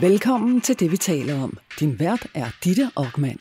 [0.00, 1.58] Velkommen til det, vi taler om.
[1.80, 3.38] Din vært er Ditte Aukmann.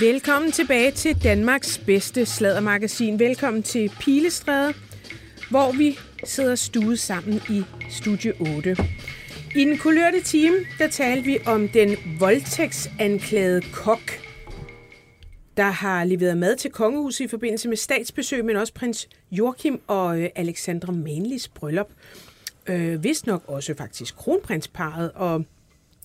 [0.00, 3.18] Velkommen tilbage til Danmarks bedste sladdermagasin.
[3.18, 4.74] Velkommen til Pilestræde,
[5.50, 8.76] hvor vi sidder stuet sammen i Studie 8.
[9.56, 14.20] I den kulørte time, der talte vi om den voldtægtsanklagede kok,
[15.56, 20.20] der har leveret mad til kongehuset i forbindelse med statsbesøg, men også prins Joachim og
[20.20, 21.90] øh, Alexandra Manlis bryllup.
[22.66, 25.44] Øh, vist nok også faktisk kronprinsparet og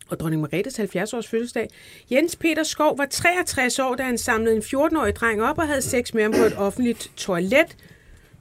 [0.10, 1.70] og dronning Margrethes 70-års fødselsdag.
[2.12, 5.82] Jens Peter Skov var 63 år, da han samlede en 14-årig dreng op og havde
[5.82, 7.78] sex med ham på et offentligt toilet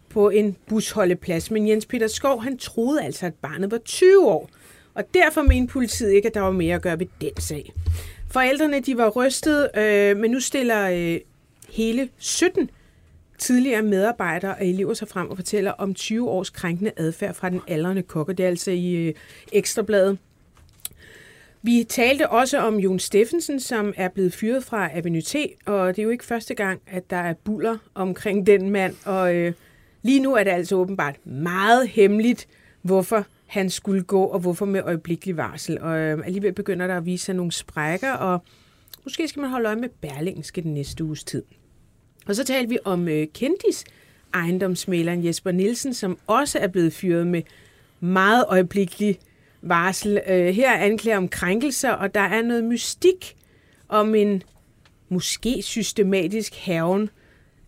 [0.08, 1.50] på en busholdeplads.
[1.50, 4.50] Men Jens Peter Skov, han troede altså, at barnet var 20 år.
[4.94, 7.72] Og derfor mente politiet ikke, at der var mere at gøre ved den sag.
[8.30, 11.20] Forældrene de var rystet, øh, men nu stiller øh,
[11.68, 12.70] hele 17
[13.38, 17.60] tidligere medarbejdere og elever sig frem og fortæller om 20 års krænkende adfærd fra den
[17.68, 19.14] aldrende kok, og det er altså i øh,
[19.52, 20.18] Ekstrabladet.
[21.62, 25.98] Vi talte også om Jon Steffensen, som er blevet fyret fra Avenue T, og det
[25.98, 29.52] er jo ikke første gang, at der er buller omkring den mand, og øh,
[30.02, 32.48] lige nu er det altså åbenbart meget hemmeligt,
[32.82, 35.80] hvorfor han skulle gå, og hvorfor med øjeblikkelig varsel.
[35.80, 38.42] Og øh, alligevel begynder der at vise sig nogle sprækker, og
[39.04, 41.42] måske skal man holde øje med Berlingske den næste uges tid.
[42.26, 43.84] Og så talte vi om øh, kendis
[44.34, 47.42] ejendomsmaleren Jesper Nielsen, som også er blevet fyret med
[48.00, 49.18] meget øjeblikkelig
[49.62, 50.20] varsel.
[50.28, 53.36] Øh, her er anklager om krænkelser, og der er noget mystik
[53.88, 54.42] om en
[55.08, 57.10] måske systematisk haven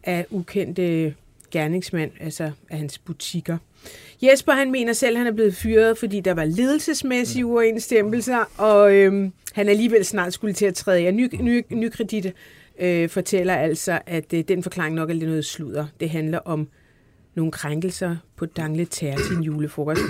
[0.04, 1.14] af ukendte
[1.50, 3.58] gerningsmand, altså af hans butikker.
[4.22, 8.94] Jesper han mener selv, at han er blevet fyret, fordi der var ledelsesmæssige uoverensstemmelser, og
[8.94, 11.14] øhm, han alligevel snart skulle til at træde af.
[11.14, 12.32] Ny, ny, ny kredit
[12.80, 15.86] øh, fortæller altså, at øh, den forklaring nok er lidt noget sludder.
[16.00, 16.68] Det handler om
[17.34, 20.00] nogle krænkelser på Dangle Tær til en julefrokost.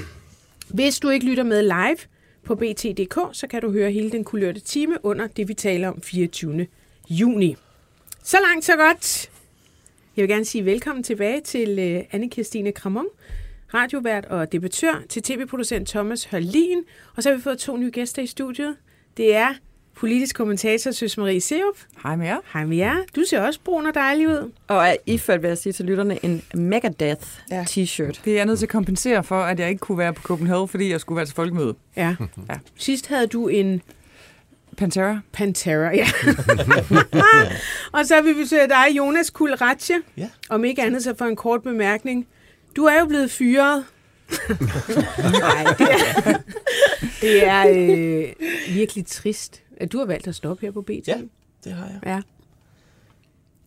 [0.68, 1.98] Hvis du ikke lytter med live
[2.44, 6.02] på bt.dk, så kan du høre hele den kulørte time under det, vi taler om
[6.02, 6.66] 24.
[7.10, 7.56] juni.
[8.22, 9.30] Så langt, så godt.
[10.16, 13.06] Jeg vil gerne sige velkommen tilbage til øh, anne Kirstine Kramon,
[13.74, 16.84] radiovært og debattør, til tv-producent Thomas Hørlin,
[17.16, 18.76] og så har vi fået to nye gæster i studiet.
[19.16, 19.54] Det er
[19.98, 21.76] politisk kommentator Søs Marie Seup.
[22.02, 22.36] Hej med jer.
[22.52, 22.96] Hej med jer.
[23.16, 24.52] Du ser også brun og dejlig ud.
[24.68, 27.62] Og er iført, vil jeg sige til lytterne, en Megadeth ja.
[27.62, 28.20] t-shirt.
[28.24, 30.68] Det er jeg nødt til at kompensere for, at jeg ikke kunne være på Copenhagen,
[30.68, 31.74] fordi jeg skulle være til folkemøde.
[31.96, 32.16] Ja.
[32.48, 32.54] ja.
[32.76, 33.82] Sidst havde du en
[34.76, 35.20] Pantera.
[35.32, 36.06] Pantera, ja.
[37.98, 39.94] og så har vi besøgt dig, Jonas Kulratje.
[40.16, 40.28] Ja.
[40.48, 42.26] Om ikke andet så for en kort bemærkning.
[42.76, 43.84] Du er jo blevet fyret.
[45.40, 46.38] Nej, det er,
[47.20, 51.08] det er øh, virkelig trist, du har valgt at stoppe her på BT.
[51.08, 51.16] Ja,
[51.64, 51.98] det har jeg.
[52.06, 52.20] Ja.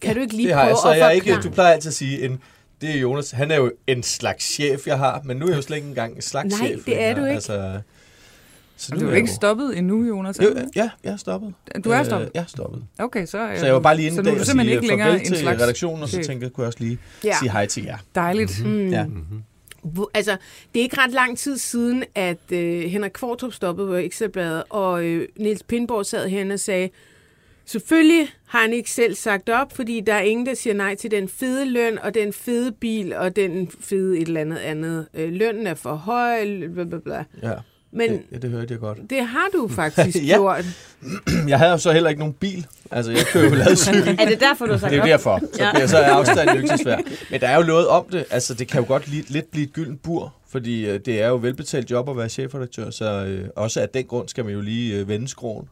[0.01, 0.71] Kan ja, du ikke lige det har jeg.
[0.71, 2.39] prøve Så at jeg ikke, du plejer altid at sige, en,
[2.81, 5.57] det er Jonas, han er jo en slags chef, jeg har, men nu er jeg
[5.57, 6.85] jo slet ikke engang en slags Nej, chef.
[6.85, 7.19] det er længere.
[7.21, 7.33] du ikke.
[7.35, 7.79] Altså,
[8.77, 10.39] så du er jeg ikke jo- stoppet endnu, Jonas?
[10.39, 10.59] er Jo, du?
[10.75, 11.53] ja, jeg er stoppet.
[11.83, 12.25] Du er stoppet?
[12.27, 12.83] Øh, jeg er stoppet.
[12.99, 13.47] Okay, så...
[13.49, 15.27] øh, Så jeg var bare lige inde der du og sige ikke længere farvel en
[15.27, 17.35] til slags redaktionen, og så tænkte jeg, kunne jeg også lige Ja.
[17.39, 17.97] sige hej til jer.
[18.15, 18.65] Dejligt.
[18.65, 18.87] Mm.
[18.89, 19.03] Ja.
[19.03, 19.41] Hvor-
[20.13, 20.37] Altså,
[20.73, 25.05] det er ikke ret lang tid siden, at øh, Henrik Kvartrup stoppede på Ekstrabladet, og
[25.05, 26.89] øh, Niels Pindborg sad herinde og sagde,
[27.65, 31.11] selvfølgelig har han ikke selv sagt op, fordi der er ingen, der siger nej til
[31.11, 35.07] den fede løn, og den fede bil, og den fede et eller andet andet.
[35.13, 37.23] Øh, lønnen er for høj, bla bla bla.
[37.43, 37.53] Ja,
[37.93, 38.97] men det, ja, det hørte jeg godt.
[39.09, 40.35] det har du faktisk Ja.
[40.35, 40.65] gjort.
[41.47, 42.67] Jeg havde jo så heller ikke nogen bil.
[42.91, 44.17] Altså, jeg kører jo ladcykel.
[44.19, 45.39] Er det derfor, du har sagt Det er jo derfor.
[45.53, 45.87] Så, Ja.
[45.87, 46.97] så er afstanden jo ikke så svær.
[47.31, 48.25] Men der er jo noget om det.
[48.31, 51.27] Altså, det kan jo godt li- lidt blive et gyldent bur, fordi øh, det er
[51.27, 54.61] jo velbetalt job at være chefredaktør, så øh, også af den grund skal man jo
[54.61, 55.67] lige øh, vende skroen.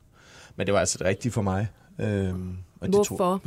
[0.55, 1.67] Men det var altså det rigtige for mig.
[1.99, 2.49] Øhm,
[2.81, 3.41] og det tog- Hvorfor?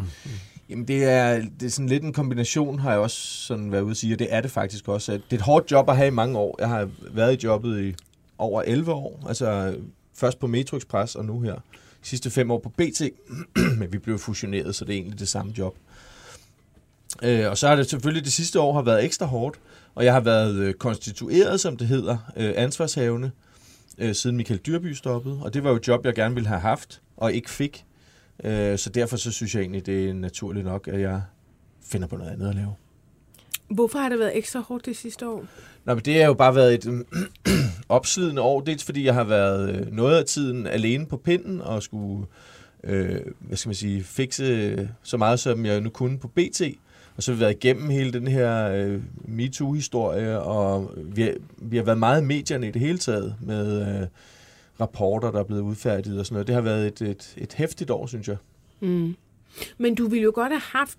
[0.71, 3.17] Jamen det er, det er sådan lidt en kombination, har jeg også
[3.47, 5.13] sådan været ude at sige, og det er det faktisk også.
[5.13, 6.57] At Det er et hårdt job at have i mange år.
[6.61, 7.95] Jeg har været i jobbet i
[8.43, 9.77] over 11 år, altså
[10.15, 11.55] først på Metro Express og nu her.
[11.55, 13.03] De sidste fem år på BT,
[13.79, 15.77] men vi blev fusioneret, så det er egentlig det samme job.
[17.23, 19.61] Øh, og så har det selvfølgelig det sidste år har været ekstra hårdt,
[19.95, 23.31] og jeg har været øh, konstitueret, som det hedder, øh, ansvarshavende,
[23.99, 25.39] øh, siden Michael Dyrby stoppede.
[25.43, 27.85] Og det var jo et job, jeg gerne ville have haft, og ikke fik.
[28.45, 31.23] Øh, så derfor så synes jeg egentlig, det er naturligt nok, at jeg
[31.83, 32.75] finder på noget andet at lave.
[33.75, 35.45] Hvorfor har det været ekstra hårdt det sidste år?
[35.85, 37.05] Nå, men det har jo bare været et
[37.89, 38.61] opslidende år.
[38.61, 42.27] Dels fordi jeg har været øh, noget af tiden alene på pinden og skulle,
[42.85, 46.63] øh, hvad skal man sige, fikse øh, så meget, som jeg nu kunne på BT.
[47.17, 51.77] Og så har vi været igennem hele den her øh, MeToo-historie, og vi har, vi
[51.77, 54.07] har været meget i medierne i det hele taget med øh,
[54.81, 56.47] rapporter, der er blevet udfærdiget og sådan noget.
[56.47, 58.37] Det har været et, et, et hæftigt år, synes jeg.
[58.81, 59.17] Mm.
[59.79, 60.99] Men du ville jo godt have haft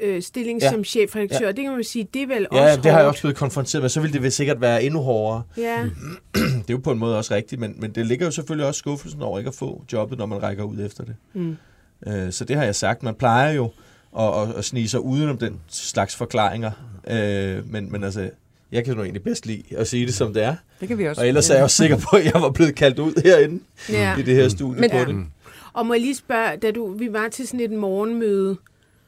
[0.00, 0.70] øh, stilling Ja.
[0.70, 1.52] som chefredaktør.
[1.52, 3.82] Det kan man sige, det er vel Ja, også det har jeg også blevet konfronteret
[3.82, 3.88] med.
[3.90, 5.42] Så ville det vel sikkert være endnu hårdere.
[5.56, 5.82] Ja.
[6.34, 8.78] Det er jo på en måde også rigtigt, men, men det ligger jo selvfølgelig også
[8.78, 11.14] skuffelsen over ikke at få jobbet, når man rækker ud efter det.
[11.34, 11.56] Mm.
[12.06, 13.02] Øh, så det har jeg sagt.
[13.02, 13.70] Man plejer jo
[14.18, 16.70] at, at, at snige sig udenom den slags forklaringer.
[17.10, 18.30] Øh, men, men altså,
[18.72, 20.54] jeg kan jo egentlig bedst lide at sige det, som det er.
[20.80, 21.20] Det kan vi også.
[21.22, 24.16] Og ellers er jeg også sikker på, at jeg var blevet kaldt ud herinde Ja.
[24.18, 25.04] i det her studie Men- på Ja.
[25.04, 25.16] det.
[25.72, 28.56] Og må jeg lige spørge, da du, vi var til sådan et morgenmøde,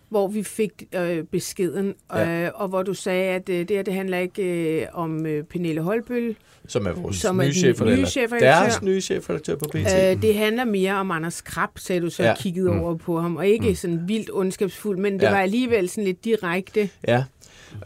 [0.09, 2.45] hvor vi fik øh, beskeden, Ja.
[2.45, 4.43] øh, og hvor du sagde, at øh, det her det handler ikke
[4.81, 6.37] øh, om øh, Pernille Holbøl.
[6.69, 7.97] Som er vores Som er nye den chefredaktør.
[8.03, 8.47] nye chefredaktør.
[8.63, 9.77] Deres nye chefredaktør på BT.
[9.77, 12.35] Øh, det handler mere om Anders Krab, sagde du så Ja.
[12.41, 12.81] kiggede Mm.
[12.81, 15.31] over på ham, og ikke sådan vildt ondskabsfuld, men det Ja.
[15.31, 16.89] var alligevel sådan lidt direkte.
[17.09, 17.25] Ja,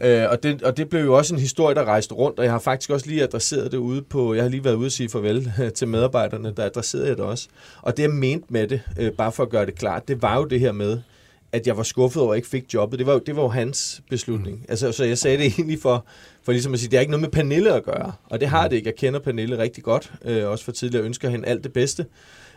[0.01, 2.51] øh, og, det, og det blev jo også en historie, der rejste rundt, og jeg
[2.53, 5.09] har faktisk også lige adresseret det ude på, jeg har lige været ude og sige
[5.09, 7.47] farvel til medarbejderne, der adresserede jeg det også.
[7.81, 10.37] Og det jeg mente med det, øh, bare for at gøre det klart, det var
[10.37, 10.99] jo det her med,
[11.51, 12.99] at jeg var skuffet over, at jeg ikke fik jobbet.
[12.99, 14.57] Det var jo, det var jo hans beslutning.
[14.57, 14.65] Mm.
[14.69, 16.05] Altså, så jeg sagde det egentlig for,
[16.43, 18.11] for ligesom at sige, det har ikke noget med Pernille at gøre.
[18.25, 18.87] Og det har det ikke.
[18.87, 22.05] Jeg kender Pernille rigtig godt, øh, også for tidligere, ønsker hende alt det bedste.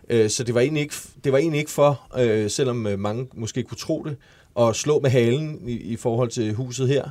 [0.08, 0.94] Øh, så det var egentlig ikke,
[1.24, 4.16] det var egentlig ikke for, øh, selvom øh, mange måske kunne tro det,
[4.58, 7.08] at slå med halen i, i forhold til huset her.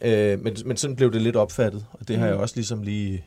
[0.00, 3.24] Øh, men, men sådan blev det lidt opfattet, og det har jeg også ligesom lige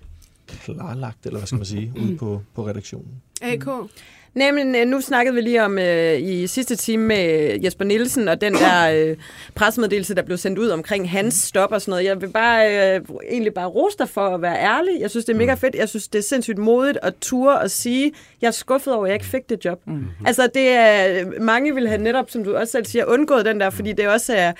[0.47, 3.21] klarlagt, eller hvad skal man sige, ude på, på redaktionen.
[3.41, 3.67] AK?
[4.37, 8.41] Nemlig, øh, nu snakkede vi lige om øh, i sidste time med Jesper Nielsen og
[8.41, 9.17] den der øh,
[9.55, 12.05] pressemeddelelse, der blev sendt ud omkring hans stop og sådan noget.
[12.05, 13.01] Jeg vil bare øh,
[13.31, 15.01] egentlig bare rose dig for at være ærlig.
[15.01, 15.75] Jeg synes, det er mega fedt.
[15.75, 18.11] Jeg synes, det er sindssygt modigt at ture og sige,
[18.41, 19.81] jeg er skuffet over, at jeg ikke fik det job.
[19.87, 20.05] Mm.
[20.25, 23.69] Altså, det er, mange vil have netop, som du også selv siger, undgået den der,
[23.69, 24.51] fordi det også er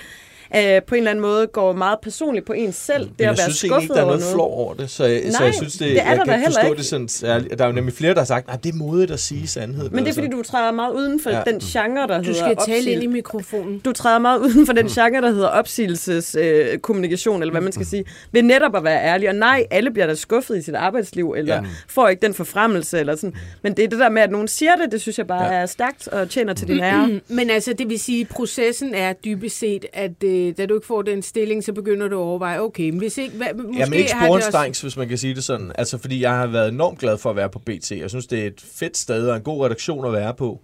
[0.56, 3.04] øh, på en eller anden måde går meget personligt på en selv.
[3.04, 4.34] Det Men at jeg være synes egentlig ikke, skuffet der er over noget noget.
[4.36, 6.44] flår over det, så jeg, så Nej, jeg synes, det, det er jeg der kan
[6.46, 6.78] forstå ikke.
[6.78, 7.58] det sådan særligt.
[7.60, 9.90] Der er jo nemlig flere, der har sagt, at det er modigt at sige sandhed.
[9.90, 11.42] Men det er, fordi du træder meget uden for Ja.
[11.48, 13.80] den genre, der Du hedder skal tale ind i mikrofonen.
[13.80, 17.72] du træder meget uden for den genre, der hedder opsigelseskommunikation, øh, kommunikation, eller hvad man
[17.72, 19.30] skal sige, ved netop at være ærlig.
[19.30, 21.62] Og nej, alle bliver da skuffet i sit arbejdsliv, eller Ja.
[21.88, 23.36] får ikke den forfremmelse, eller sådan.
[23.62, 25.62] Men det er det der med, at nogen siger det, det synes jeg bare Ja.
[25.62, 27.08] er stærkt og tjener til din ære.
[27.08, 30.76] Mm, Men altså, det vil sige, at processen er dybest set, at øh, da du
[30.76, 33.38] ikke får den stilling, så begynder du at overveje, okay, men hvis ikke...
[33.38, 35.72] Hvad, måske Jamen ikke har det også- sporenstrengs, hvis man kan sige det sådan.
[35.76, 37.92] Altså, fordi jeg har været enormt glad for at være på BT.
[37.92, 40.62] Jeg synes, det er et fedt sted og en god redaktion at være på.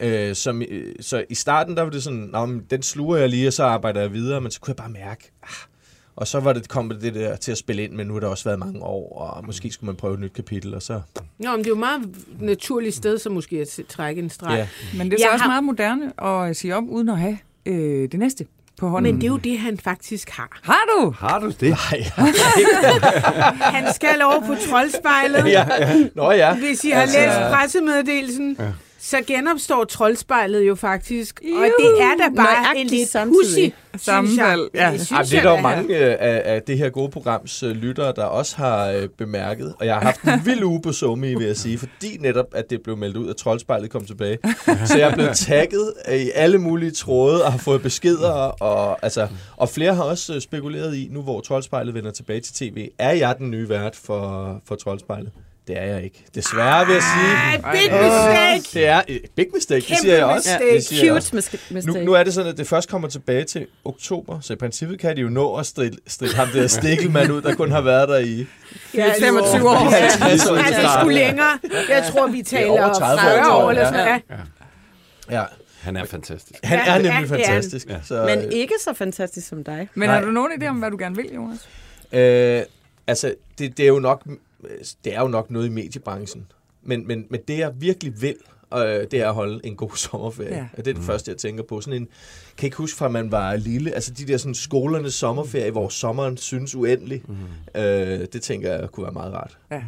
[0.00, 3.28] Øh, som, øh, så i starten, der var det sådan, Nå, men den sluger jeg
[3.28, 4.40] lige, og så arbejder jeg videre.
[4.40, 5.48] Men så kunne jeg bare mærke, ah.
[6.16, 8.28] og så var det kommet det der til at spille ind, men nu har det
[8.28, 11.00] også været mange år, og måske skulle man prøve et nyt kapitel, og så...
[11.38, 12.02] Nå, men det er jo et meget
[12.40, 14.56] naturligt sted, så måske at trække en streg.
[14.58, 14.68] Ja.
[14.98, 17.38] Men det er så Jeg også har- meget moderne at sige op, uden at have
[17.66, 18.46] øh, det næste
[18.80, 19.12] på hånden.
[19.12, 20.58] Men det er jo det, han faktisk har.
[20.62, 21.14] Har du?
[21.18, 21.70] Har du det?
[21.70, 22.00] Nej,
[23.76, 25.46] Han skal over på troldspejlet.
[25.52, 25.94] ja, ja.
[26.14, 26.54] Nå ja.
[26.54, 28.64] Hvis I har Altså- læst pressemeddelelsen, ja.
[29.00, 31.40] Så genopstår troldspejlet jo faktisk.
[31.40, 31.64] Og Juhu.
[31.64, 34.90] det er da bare Nøjagtigt en lidt pussy Sammenfald, ja.
[34.92, 37.62] Det synes Jamen, det er der jo mange øh, af, af det her gode programs
[37.62, 39.74] øh, lyttere, der også har øh, bemærket.
[39.80, 42.70] Og jeg har haft en vild uge på Somi, vil jeg sige, fordi netop, at
[42.70, 44.38] det blev meldt ud, at troldspejlet kom tilbage.
[44.84, 48.32] Så jeg er blevet tagget øh, i alle mulige tråde og har fået beskeder.
[48.62, 52.54] Og, altså, og flere har også øh, spekuleret i, nu hvor troldspejlet vender tilbage til
[52.54, 55.30] tv, er jeg den nye vært for, for troldspejlet?
[55.68, 56.24] Det er jeg ikke.
[56.34, 57.32] Desværre vil jeg sige.
[57.64, 58.78] Ej, big mistake!
[58.78, 60.48] Det er et big mistake, det Kæmpe siger jeg også.
[60.50, 60.74] mistake.
[60.74, 61.28] Det siger jeg også.
[61.30, 61.98] Cute mis- mistake.
[61.98, 64.98] Nu, nu er det sådan, at det først kommer tilbage til oktober, så i princippet
[65.00, 68.08] kan de jo nå at stride, stride ham der stikkelmand ud, der kun har været
[68.08, 68.46] der i
[68.94, 69.74] Ja, 25 år.
[69.74, 70.56] 50 år.
[70.56, 71.58] Altså, sgu længere.
[71.88, 74.22] Jeg tror, vi taler over 30 år, 40 tror år eller sådan noget.
[75.30, 75.40] Ja.
[75.40, 75.44] Ja,
[75.80, 76.60] Han er fantastisk.
[76.64, 77.86] han Ja, er ja, nemlig det fantastisk.
[77.88, 77.96] Ja.
[78.04, 79.88] Så, Men ikke så fantastisk som dig.
[79.94, 80.18] Men Nej.
[80.18, 81.68] har du nogen idé om, hvad du gerne vil, Jonas?
[82.12, 82.62] øh,
[83.06, 84.22] altså, det, det, er jo nok,
[85.04, 86.46] det er jo nok noget i mediebranchen.
[86.82, 88.34] Men, men, men det, jeg virkelig vil,
[88.74, 90.54] øh, det er at holde en god sommerferie.
[90.56, 90.66] Ja.
[90.76, 91.80] Det er det første, jeg tænker på.
[91.80, 92.08] Sådan en,
[92.58, 93.92] kan ikke huske fra, at man var lille.
[93.92, 97.22] Altså de der sådan, skolernes sommerferie, hvor sommeren synes uendelig.
[97.28, 97.80] Mm.
[97.80, 99.58] Øh, det tænker jeg kunne være meget rart.
[99.70, 99.82] Ja.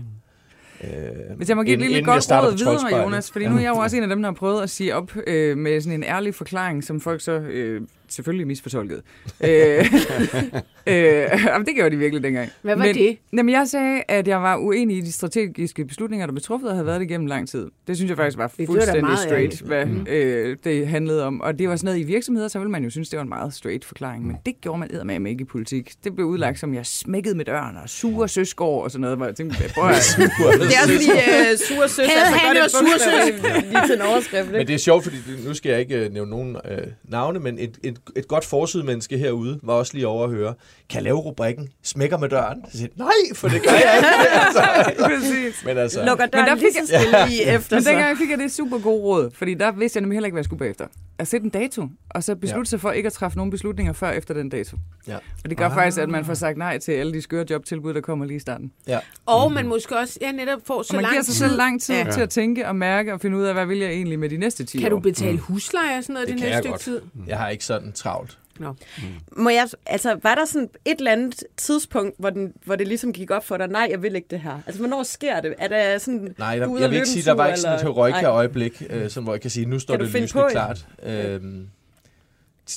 [0.85, 2.57] Øh, Hvis jeg må give et inden- lille inden jeg godt råd
[2.89, 3.03] videre.
[3.03, 4.95] Jonas, fordi nu er jeg jo også en af dem, der har prøvet at sige
[4.95, 7.81] op øh, med sådan en ærlig forklaring, som folk så øh,
[8.13, 9.03] selvfølgelig misfortolkede.
[9.49, 9.85] øh,
[10.87, 12.51] øh, det gjorde de virkelig dengang.
[12.63, 13.19] Hvad var Men, det?
[13.33, 16.75] Jamen, jeg sagde, at jeg var uenig i de strategiske beslutninger, der blev truffet og
[16.77, 17.69] havde været det igennem lang tid.
[17.87, 20.07] Det synes jeg faktisk var fuldstændig straight, hvad Mhm.
[20.11, 21.41] øh, det handlede om.
[21.41, 23.29] Og det var sådan noget i virksomheder, så ville man jo synes, det var en
[23.29, 24.27] meget straight forklaring.
[24.27, 25.93] Men det gjorde man eddermame ikke i politik.
[26.05, 29.17] Det blev udlagt som, jeg smækkede med døren og sure søskår og sådan noget.
[29.17, 32.49] Hvor jeg tænkte, prøv at Det er også fordi uh, sur søs, Havde altså han
[32.49, 34.47] godt jo et sur bogstav lige til en overskrift.
[34.51, 34.69] Men Ikke?
[34.69, 37.59] det er sjovt, fordi det, nu skal jeg ikke øh, nævne nogen øh, navne, men
[37.59, 40.55] et, et et godt forsydmenneske herude var også lige over at høre,
[40.89, 42.65] kan jeg lave rubrikken Smækker med døren?
[42.71, 44.31] Så siger, jeg, nej, for det gør jeg ikke.
[44.47, 44.93] altså.
[45.05, 45.65] Præcis.
[45.65, 48.31] Men altså, Lukker der døren fik lige så stille lige efter Men dengang jeg fik
[48.31, 50.59] jeg det super gode råd, fordi der vidste jeg nemlig heller ikke, hvad jeg skulle
[50.59, 50.87] bagefter.
[51.19, 52.65] At sætte en dato, og så beslutte Ja.
[52.71, 54.77] sig for ikke at træffe nogen beslutninger før efter den dato.
[55.09, 55.17] ja.
[55.45, 55.75] Og det gør ah.
[55.75, 58.41] faktisk, at man får sagt nej til alle de skøre jobtilbud, der kommer lige i
[58.41, 58.73] starten.
[58.87, 58.99] Ja.
[59.27, 61.45] Og man måske også ja, netop får så Og man lang giver sig tid.
[61.45, 62.11] selv lang tid Ja.
[62.11, 64.37] til at tænke og mærke og finde ud af, hvad vil jeg egentlig med de
[64.37, 65.01] næste 10 Kan du år.
[65.01, 67.27] betale husleje og sådan noget Det det, kan næste jeg stykke tid?
[67.27, 68.39] Jeg har ikke sådan travlt.
[68.59, 68.75] Nå.
[69.37, 73.13] Må jeg, altså, var der sådan et eller andet tidspunkt, hvor, den, hvor det ligesom
[73.13, 74.61] gik op for dig, nej, jeg vil ikke det her?
[74.67, 75.55] Altså, hvornår sker det?
[75.59, 77.77] Er der sådan, Nej, er der, jeg at vil ikke sige, der var ikke sådan
[77.77, 80.87] et heroika-øjeblik, øh, sådan, hvor jeg kan sige, nu står Kan det lysende klart.
[81.03, 81.69] Øhm,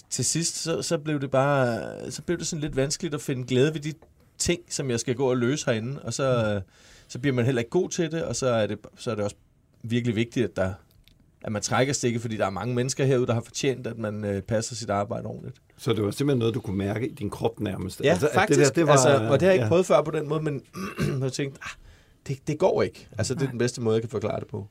[0.10, 3.48] til sidst, så, så blev det bare, så blev det sådan lidt vanskeligt at finde
[3.48, 3.94] glæde ved de
[4.38, 6.62] ting, som jeg skal gå og løse herinde, og så,
[7.08, 9.24] så bliver man heller ikke god til det, og så er det, så er det
[9.24, 9.36] også
[9.84, 10.74] virkelig vigtigt, at der
[11.46, 14.26] at man trækker stikket, fordi der er mange mennesker herude, der har fortjent, at man
[14.26, 15.56] øh, passer sit arbejde ordentligt.
[15.78, 18.02] Så det var simpelthen noget, du kunne mærke i din krop nærmest.
[18.04, 18.60] Ja, altså, at faktisk.
[18.60, 19.70] Det der, det var, altså, og det har jeg ikke ja.
[19.70, 20.62] prøvet før på den måde, men
[21.24, 21.70] jeg tænkte, ah,
[22.28, 23.08] det, det går ikke.
[23.18, 24.68] Altså, det er den bedste måde, jeg kan forklare det på.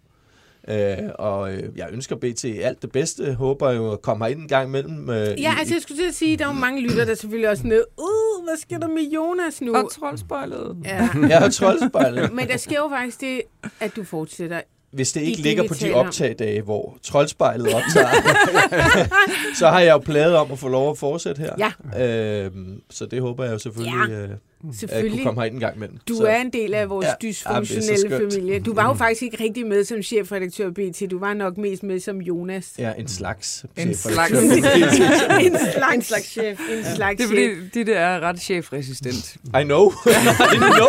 [0.69, 3.35] Øh, og øh, jeg ønsker BT alt det bedste.
[3.35, 5.11] Håber jo at komme ind en gang imellem.
[5.11, 7.15] Øh, Ja, i- altså jeg skulle til at sige, der er jo mange lytter, der
[7.15, 9.75] selvfølgelig også nede, uh, hvad sker der med Jonas nu?
[9.77, 10.77] Og troldspejlet.
[10.85, 11.09] Ja.
[11.29, 12.33] Jeg har troldspejlet.
[12.33, 13.43] Men der sker jo faktisk det,
[13.81, 14.61] at du fortsætter.
[14.95, 18.09] Hvis det I ikke det, ligger vi på de optagdage, hvor troldspejlet optager,
[19.59, 21.73] så har jeg jo pladet om at få lov at fortsætte her.
[21.95, 22.03] Ja.
[22.05, 24.27] Øhm, så det håber jeg jo selvfølgelig, ja.
[24.65, 25.25] Øh, at jeg kunne Selvfølgelig.
[25.25, 25.99] komme herind en gang imellem.
[26.09, 28.33] Du så, er en del af vores Ja, ja, dysfunktionelle skønt.
[28.33, 28.61] familie.
[28.61, 31.03] Du var jo faktisk ikke rigtig med som chefredaktør BT.
[31.11, 32.73] Du var nok mest med som Jonas.
[32.79, 33.67] Ja, en slags.
[33.77, 34.39] En chefredaktør.
[35.41, 36.61] en slags, En slags chef.
[36.71, 37.57] En slags Det er chef.
[37.59, 39.37] fordi, det der er ret chefresistent.
[39.61, 39.91] I know.
[40.55, 40.89] I know.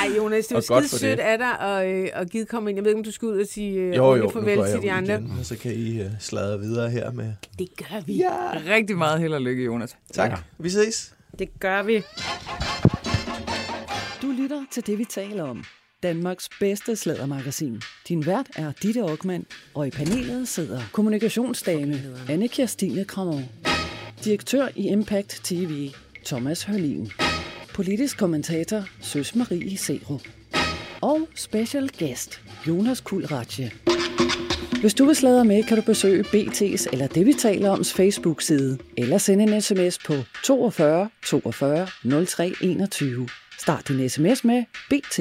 [0.00, 1.24] Ej, Jonas, det var skide sødt det.
[1.24, 2.76] af dig og, øh, og givet komme ind.
[2.76, 4.82] Jeg ved ikke, om du skal ud og sige øh, Jo, jo, nu farvel til
[4.82, 5.14] de andre.
[5.14, 7.32] igen, og så kan I uh, sladre videre her med...
[7.58, 8.12] Det gør vi.
[8.16, 8.30] Ja.
[8.74, 9.96] Rigtig meget held og lykke, Jonas.
[10.12, 10.40] Tak.
[10.58, 11.12] Vi ses.
[11.40, 12.02] Det gør vi.
[14.22, 15.64] Du lytter til det, vi taler om.
[16.02, 17.80] Danmarks bedste slædermagasin.
[18.08, 23.42] Din vært er Ditte Aukmann, og i panelet sidder kommunikationsdame Anne Kirstine Krammer.
[24.24, 25.90] Direktør i Impact TV,
[26.24, 27.10] Thomas Hørlin.
[27.74, 30.18] Politisk kommentator, Søs Marie Sero.
[31.00, 33.70] Og special guest, Jonas Kulratje.
[34.80, 38.78] Hvis du vil sladre med, kan du besøge BT's eller det, vi taler oms Facebook-side,
[38.96, 40.12] eller sende en sms på
[40.44, 41.86] 42 42
[42.26, 43.28] 03 21.
[43.58, 45.18] Start din sms med BT.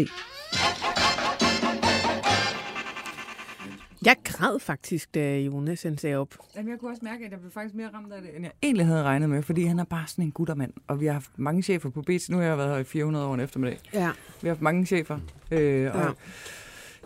[4.05, 6.35] Jeg græd faktisk, da Jonas han sagde op.
[6.55, 8.51] Jamen, jeg kunne også mærke, at jeg blev faktisk mere ramt af det, end jeg
[8.63, 10.73] egentlig havde regnet med, fordi han er bare sådan en guttermand.
[10.87, 12.29] Og vi har haft mange chefer på BT.
[12.29, 13.79] Nu har jeg været her i 400 år en eftermiddag.
[13.93, 14.09] Ja.
[14.41, 15.19] Vi har haft mange chefer.
[15.51, 16.07] Øh, og Ja.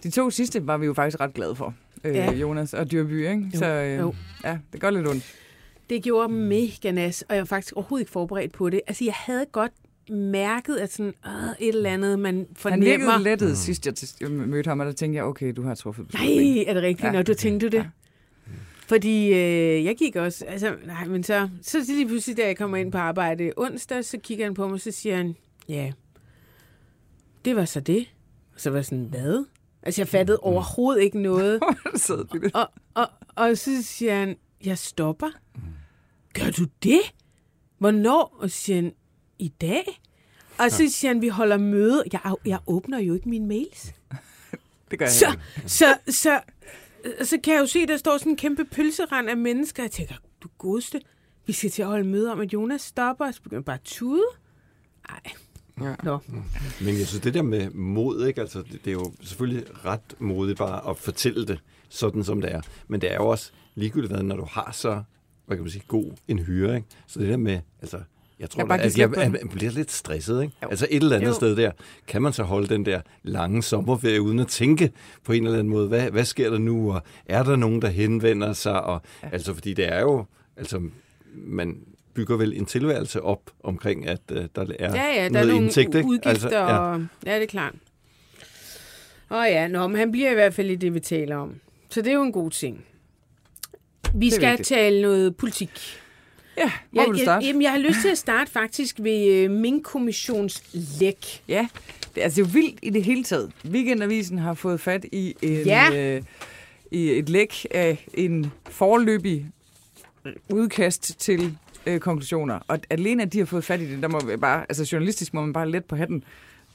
[0.04, 1.74] de to sidste var vi jo faktisk ret glade for.
[2.04, 2.32] Øh, Ja.
[2.32, 3.50] Jonas og Dyrby, ikke?
[3.54, 4.14] Jo, Så øh, jo.
[4.44, 5.36] ja, det gør lidt ondt.
[5.90, 8.82] Det gjorde mega nas, og jeg var faktisk overhovedet ikke forberedt på det.
[8.88, 9.72] Altså, jeg havde godt
[10.10, 12.86] mærket, at sådan, øh, et eller andet, man Han fornemmer.
[12.86, 13.56] virkede lettet mm.
[13.56, 13.88] sidst,
[14.22, 16.68] jeg mødte ham, og der tænkte jeg, okay, du har truffet Nej, beslutningen.
[16.68, 17.04] er det rigtigt?
[17.04, 17.08] Ja.
[17.08, 17.14] Ja.
[17.18, 17.90] Nå, du tænkte du det?
[18.88, 22.78] Fordi øh, jeg gik også, altså, nej, men så, så lige pludselig, da jeg kommer
[22.78, 25.36] ind på arbejde onsdag, så kigger han på mig, så siger han,
[25.70, 25.92] ja,
[27.46, 28.06] det var så det.
[28.56, 29.46] Og så var jeg sådan, hvad?
[29.84, 31.60] Altså, jeg fattede overhovedet ikke noget.
[31.96, 35.30] Så det Og, og, og så siger han, jeg stopper.
[36.34, 37.02] Gør du det?
[37.78, 38.38] Hvornår?
[38.40, 38.94] Og så siger han,
[39.40, 40.02] i dag?
[40.60, 42.04] Og så siger han, vi holder møde.
[42.14, 43.94] Jeg, jeg åbner jo ikke mine mails.
[44.92, 45.70] det gør jeg Så, ikke.
[45.70, 46.42] så, så,
[47.24, 49.84] så kan jeg jo se, der står sådan en kæmpe pølserand af mennesker.
[49.84, 51.02] Jeg tænker, du godeste,
[51.46, 53.32] vi skal til at holde møde om, at Jonas stopper.
[53.32, 54.26] Så begynder jeg bare at tude.
[55.10, 55.20] Ej.
[55.82, 55.96] Ja.
[56.04, 56.20] Nå.
[56.82, 58.42] Men jeg synes, det der med mod, ikke?
[58.42, 62.52] Altså, det, det er jo selvfølgelig ret modigt bare at fortælle det, sådan som det
[62.52, 62.62] er.
[62.88, 65.04] Men det er jo også ligegyldigt, hvad, når du har så,
[65.46, 66.88] hvad kan man sige, god en hyre, ikke?
[67.08, 68.00] Så det der med, altså,
[68.40, 69.32] jeg tror, da, give at jeg, den.
[69.32, 70.56] man bliver lidt stresset, ikke?
[70.64, 70.68] Jo.
[70.70, 71.34] Altså et eller andet Jo.
[71.34, 71.72] sted der,
[72.08, 74.92] kan man så holde den der lange sommerferie uden at tænke
[75.24, 77.88] på en eller anden måde, hvad, hvad sker der nu, og er der nogen, der
[77.88, 79.30] henvender sig, og ja.
[79.32, 80.26] altså, fordi det er jo,
[80.58, 80.82] altså,
[81.36, 81.78] man
[82.14, 85.48] bygger vel en tilværelse op omkring, at uh, der er Ja, ja, der er noget
[85.48, 86.08] nogle indtægt, ikke?
[86.10, 86.30] udgifter.
[86.30, 86.78] Altså, ja.
[86.78, 87.74] Og, ja, det er klart.
[89.32, 91.56] Åh ja, nå, men han bliver i hvert fald i det, vi taler om.
[91.90, 92.86] Så det er jo en god ting.
[94.14, 94.68] Vi er skal vigtigt.
[94.68, 95.70] tale noget politik.
[96.58, 97.46] Ja, hvor vil du jeg, starte?
[97.46, 100.64] jamen, jeg har lyst til at starte faktisk ved øh, Mink-kommissions
[101.00, 101.44] læk.
[101.48, 101.68] Ja,
[102.16, 103.52] det er altså jo vildt i det hele taget.
[103.66, 106.16] Weekendavisen har fået fat i, en, Ja.
[106.16, 106.22] øh,
[106.92, 109.46] i et læk af en forløbig
[110.50, 112.60] udkast til øh, konklusioner.
[112.68, 115.34] Og alene at de har fået fat i det, der må vi bare, altså journalistisk
[115.34, 116.24] må man bare let på hatten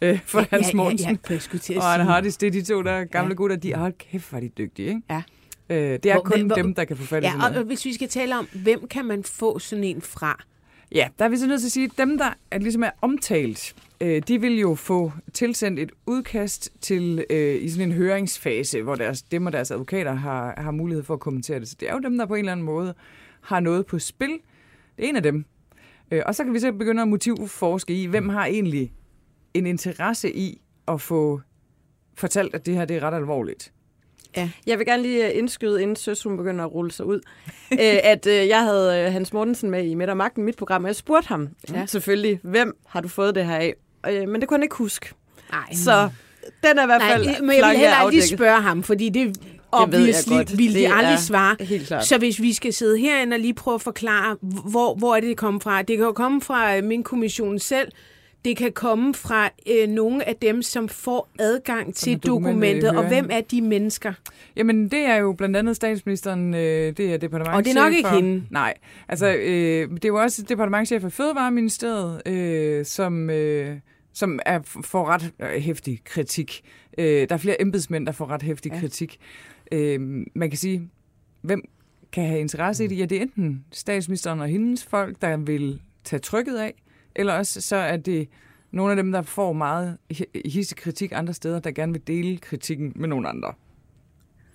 [0.02, 1.18] øh, for Hans ja, ja, Mortensen.
[1.30, 2.04] ja, til at Og Anne.
[2.04, 3.34] Hardis, det er de to der gamle Ja.
[3.34, 5.02] gutter, de er hold kæft, hvor er de dygtige, ikke?
[5.10, 5.22] Ja.
[5.70, 7.56] Øh, det er Hvor- kun hvor- dem, der kan få fat i Ja, sådan noget.
[7.56, 10.44] og hvis vi skal tale om, hvem kan man få sådan en fra?
[10.94, 12.90] Ja, der er vi så nødt til at sige, at dem, der er, ligesom er
[13.02, 18.82] omtalt, øh, de vil jo få tilsendt et udkast til øh, i sådan en høringsfase,
[18.82, 21.68] hvor deres, dem og deres advokater har, har mulighed for at kommentere det.
[21.68, 22.94] Så det er jo dem, der på en eller anden måde
[23.40, 24.38] har noget på spil.
[24.98, 25.44] Det er en af dem.
[26.10, 28.92] Øh, og så kan vi så begynde at motivforske i, hvem har egentlig
[29.54, 31.40] en interesse i at få
[32.14, 33.72] fortalt, at det her det er ret alvorligt.
[34.66, 37.20] Jeg vil gerne lige øh, indskyde, inden søs hun begynder at rulle sig ud,
[37.72, 40.88] øh, at øh, jeg havde Hans Mortensen med i Midt og Magten, mit program, og
[40.88, 41.86] jeg spurgte ham ja.
[41.86, 43.74] selvfølgelig, hvem har du fået det her af?
[44.28, 45.12] Men det kunne han ikke huske.
[45.50, 46.10] Nej, Så
[46.62, 48.28] den er i hvert Nej, fald men jeg vil heller afdækket.
[48.28, 49.36] spørge ham, fordi det
[49.72, 50.58] ved jeg obviously godt.
[50.58, 51.56] ville de Det aldrig svare.
[51.60, 52.06] Helt klart.
[52.06, 54.36] Så hvis vi skal sidde herinde og lige prøve at forklare,
[54.70, 55.82] hvor, hvor er det, det kommer fra?
[55.82, 57.88] Det kan jo komme fra øh, min kommission selv.
[58.44, 62.88] Det kan komme fra øh, nogle af dem, som får adgang til er dokumentet.
[62.88, 63.08] Og høring.
[63.08, 64.12] hvem er de mennesker?
[64.56, 67.92] Jamen, det er jo blandt andet statsministeren, øh, det er departementchef Og det er nok
[67.92, 68.42] ikke for- hende.
[68.50, 68.74] Nej,
[69.08, 73.76] altså øh, det er jo også departementchef for Fødevareministeriet, øh, som, øh,
[74.18, 76.62] som er, får ret øh, hæftig kritik.
[76.98, 78.80] Øh, der er flere embedsmænd, der får ret hæftig ja.
[78.80, 79.18] kritik.
[79.72, 80.00] Øh,
[80.34, 80.88] man kan sige,
[81.40, 81.62] hvem
[82.12, 82.98] kan have interesse i det?
[82.98, 86.74] Ja, det er enten statsministeren og hendes folk, der vil tage trykket af,
[87.16, 88.28] eller også så er det
[88.70, 92.38] nogle af dem, der får meget hi- hissig kritik andre steder, der gerne vil dele
[92.38, 93.52] kritikken med nogle andre.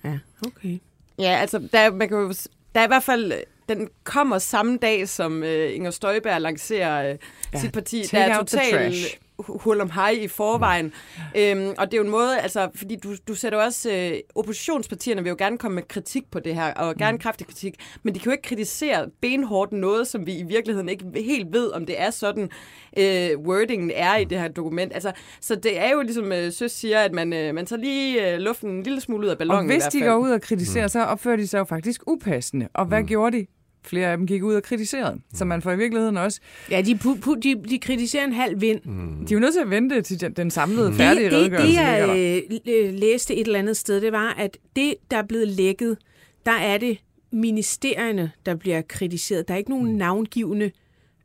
[0.04, 0.78] Ja, okay.
[1.20, 2.34] Ja, altså, der, er- man kan jo,
[2.76, 3.34] der er i hvert fald,
[3.70, 7.18] den kommer samme dag, som øh, Inger Støjberg lancerer øh,
[7.54, 8.04] Ja, sit parti.
[8.12, 9.20] Der er trash.
[9.40, 10.86] Hul om hej i forvejen.
[10.86, 11.42] Mm.
[11.42, 15.24] Øhm, og det er jo en måde, altså, fordi du, du sætter også, øh, oppositionspartierne
[15.24, 18.20] vil jo gerne komme med kritik på det her, og gerne kraftig kritik, men de
[18.20, 22.02] kan jo ikke kritisere benhårdt noget, som vi i virkeligheden ikke helt ved, om det
[22.02, 22.50] er sådan,
[22.98, 24.94] øh, wordingen er i det her dokument.
[24.94, 25.12] Altså,
[25.42, 28.40] så det er jo ligesom øh, Søs siger, at man, øh, man tager lige øh,
[28.40, 30.88] luften en lille smule ud af Og ballonen i hvis de går ud og kritiserer,
[30.88, 32.68] så opfører de sig jo faktisk upassende.
[32.74, 33.08] Og hvad mm.
[33.08, 33.46] gjorde de?
[33.86, 35.20] Flere af dem gik ud og kritiserede.
[35.34, 36.40] Så man får i virkeligheden også...
[36.70, 38.80] Ja, de, pu, pu, de, de kritiserer en halv vind.
[39.28, 41.68] De er jo nødt til at vente til den- den samlede færdige det, det, redegørelse.
[41.68, 45.24] det, jeg øh, øh, læste et eller andet sted, det var, at det, der er
[45.24, 45.98] blevet lækket,
[46.46, 46.98] der er det
[47.32, 49.48] ministerierne, der bliver kritiseret.
[49.48, 50.72] Der er ikke nogen navngivende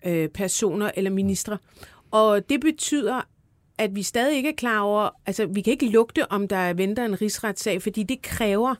[0.06, 1.58] øh, personer eller ministre.
[2.10, 3.20] Og det betyder,
[3.78, 7.04] at vi stadig ikke er klar over, altså vi kan ikke lugte, om der venter
[7.04, 8.74] en rigsretssag, fordi det kræver,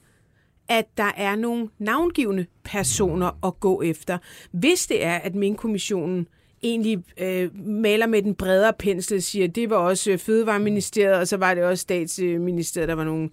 [0.69, 4.19] at der er nogle navngivende personer at gå efter.
[4.53, 6.29] Hvis det er, at Mink-kommissionen
[6.63, 11.29] egentlig øh, maler med den bredere pensel og siger, det var også øh, Fødevareministeriet, og
[11.29, 13.31] så var det også Statsministeriet, der var nogle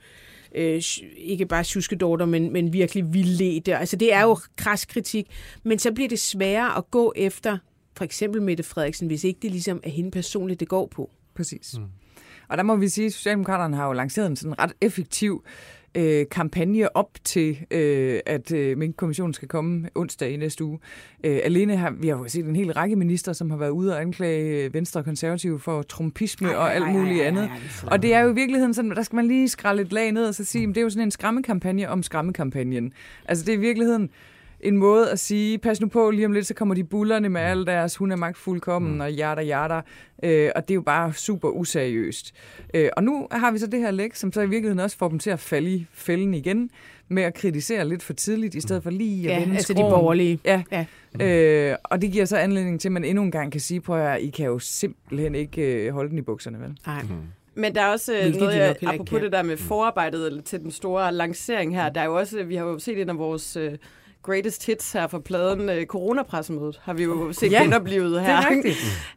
[0.55, 0.81] øh,
[1.17, 3.77] ikke bare tjuskedorter, men, men virkelig vildledte.
[3.77, 5.27] Altså det er jo kras kritik,
[5.63, 7.57] men så bliver det sværere at gå efter
[7.97, 11.09] for eksempel Mette Frederiksen, hvis ikke det ligesom er hende personligt, det går på.
[11.35, 11.77] Præcis.
[11.77, 11.85] Mm.
[12.47, 15.43] Og der må vi sige, at Socialdemokraterne har jo lanceret en sådan ret effektiv
[15.95, 20.79] øh, kampagne op til, øh, at øh, Mink-kommissionen skal komme onsdag i næste uge.
[21.23, 23.93] Øh, alene har vi har jo set en hel række minister, som har været ude
[23.93, 27.43] og anklage Venstre og Konservative for trumpisme Ej, og alt muligt ej, ej, andet.
[27.43, 27.89] ej.
[27.91, 30.27] Og det er jo i virkeligheden sådan, der skal man lige skralde et lag ned
[30.27, 32.93] og så sige, at det er jo sådan en skræmmekampagne om skræmmekampagnen.
[33.25, 34.09] Altså det er i virkeligheden
[34.59, 37.41] en måde at sige, pas nu på, lige om lidt, så kommer de bullerne med
[37.41, 39.81] alle deres, hun er magtfuldkommen, og jada jada.
[40.23, 42.33] Øh, og det er jo bare super useriøst.
[42.73, 45.07] Øh, og nu har vi så det her læk, som så i virkeligheden også får
[45.09, 46.69] dem til at falde i fælden igen,
[47.07, 49.77] med at kritisere lidt for tidligt, i stedet for lige at Ja, vende altså de
[49.77, 49.91] skråen.
[49.91, 50.39] borgerlige.
[50.45, 50.85] Ja, Ja.
[51.71, 54.01] Øh, og det giver så anledning til, at man endnu en gang kan sige, prøv
[54.01, 56.77] at I kan jo simpelthen ikke øh, holde den i bukserne, vel?
[56.87, 57.01] Nej.
[57.55, 59.23] Men der er også øh, Hvilket noget, de jeg, apropos kan.
[59.23, 62.55] det der med forarbejdet eller til den store lancering her, der er jo også, vi
[62.55, 63.71] har jo set en af vores øh,
[64.25, 68.61] greatest hits her fra pladen, øh, coronapressemødet, har vi jo set Ja, genoplevet her, er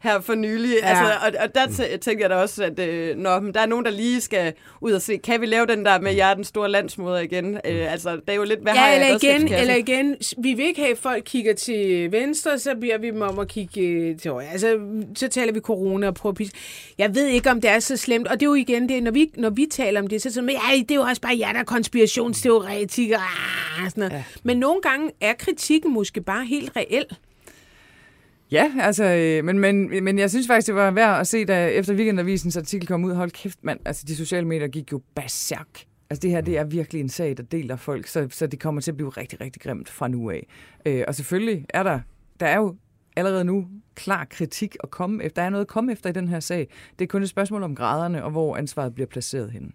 [0.03, 0.77] her for nylig.
[0.83, 0.89] Ja.
[0.89, 3.67] Altså, og, og der tæ- tænker jeg da også, at øh, når men der er
[3.67, 6.35] nogen, der lige skal ud og se, kan vi lave den der med, jeg er
[6.35, 7.55] den store landsmoder igen?
[7.65, 9.61] Øh, altså, det er jo lidt, hvad har Ja, jeg i eller igen, redskabskassen?
[9.61, 13.23] eller igen, vi vil ikke have, at folk kigger til venstre, så bliver vi dem
[13.23, 14.49] om at kigge øh, til højre.
[14.53, 14.79] Altså,
[15.15, 16.53] så taler vi corona og prøver at pisse.
[16.99, 19.11] Jeg ved ikke, om det er så slemt, og det er jo igen det, når
[19.11, 21.21] vi, når vi taler om det, så er det sådan, ja, det er jo også
[21.23, 23.21] bare jer, der er konspirationsteoretikere.
[23.79, 24.13] Ah, sådan noget.
[24.13, 24.25] Ja.
[24.43, 27.07] Men nogle gange er kritikken måske bare helt reel.
[28.51, 31.69] Ja, altså, øh, men, men, men jeg synes faktisk, det var værd at se, da
[31.69, 35.85] efter Weekendavisens artikel kom ud, hold kæft mand, altså de sociale medier gik jo berserk.
[36.11, 38.81] Altså det her, det er virkelig en sag, der deler folk, så, så det kommer
[38.81, 40.47] til at blive rigtig, rigtig grimt fra nu af.
[40.87, 42.01] Øh, og selvfølgelig er der,
[42.41, 42.77] der er jo
[43.17, 45.43] allerede nu klar kritik at komme efter.
[45.43, 46.69] Der er noget at komme efter i den her sag.
[46.99, 49.71] Det er kun et spørgsmål om graderne, og hvor ansvaret bliver placeret henne.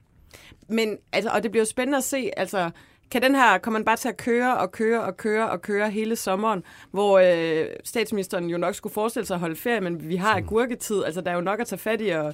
[0.69, 2.69] Men, altså, og det bliver jo spændende at se, altså,
[3.13, 5.89] kan den her, kommer man bare til at køre og køre og køre og køre
[5.89, 10.15] hele sommeren, hvor øh, statsministeren jo nok skulle forestille sig at holde ferie, men vi
[10.15, 12.33] har agurketid, altså der er jo nok at tage fat i og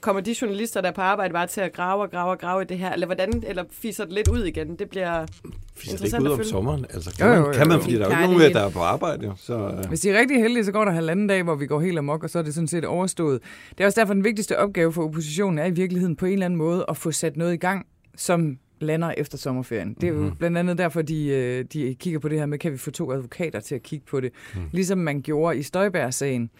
[0.00, 2.62] kommer de journalister, der er på arbejde, bare til at grave og grave og grave
[2.62, 2.92] i det her?
[2.92, 4.76] Eller hvordan, eller fiser det lidt ud igen?
[4.76, 5.26] Det bliver...
[5.26, 6.86] Fiser det ikke Interessant ud om sommeren?
[6.94, 8.60] Altså, kan, Jo, man, jo, jo, kan man, fordi der er jo ikke nogen er
[8.60, 9.26] der er på arbejde.
[9.26, 11.66] Jo, så, øh, Hvis de er rigtig heldige, så går der halvanden dag, hvor vi
[11.66, 13.40] går helt amok, og så er det sådan set overstået.
[13.70, 16.46] Det er også derfor, den vigtigste opgave for oppositionen er i virkeligheden på en eller
[16.46, 17.86] anden måde at få sat noget i gang,
[18.16, 19.96] som lander efter sommerferien.
[20.00, 22.72] Det er jo blandt andet derfor, de, øh, de kigger på det her med, kan
[22.72, 24.32] vi få to advokater til at kigge på det.
[24.72, 26.50] Ligesom man gjorde i Støjbær-sagen.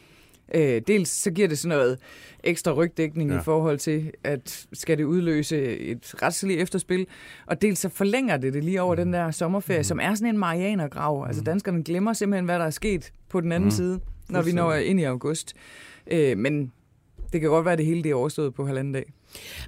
[0.55, 1.98] Øh, dels så giver det sådan noget
[2.44, 3.40] ekstra rygdækning ja.
[3.40, 7.07] I forhold til, at skal det udløse et retsligt efterspil,
[7.46, 10.38] og dels så forlænger det det lige over den der sommerferie, som er sådan en
[10.38, 11.24] marianergrav.
[11.26, 14.74] Altså danskerne glemmer simpelthen, hvad der er sket på den anden side, når vi når
[14.74, 15.55] ind i august.
[16.11, 16.72] Øh, men
[17.33, 19.12] det kan godt være, at det hele det er overstået på halvanden dag.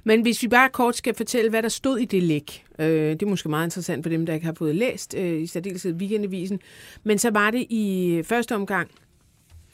[0.03, 2.65] Men hvis vi bare kort skal fortælle, hvad der stod i det læk.
[2.79, 5.47] Øh, det er måske meget interessant for dem, der ikke har fået læst, øh, i
[5.47, 6.59] særdeleshed Weekendavisen.
[7.03, 8.89] Men så var det i første omgang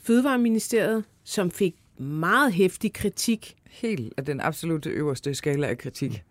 [0.03, 3.55] Fødevareministeriet, som fik meget hæftig kritik.
[3.69, 6.23] Helt af den absolut øverste skala af kritik.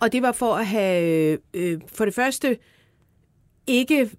[0.00, 2.58] Og det var for at have, øh, for det første,
[3.66, 4.10] ikke,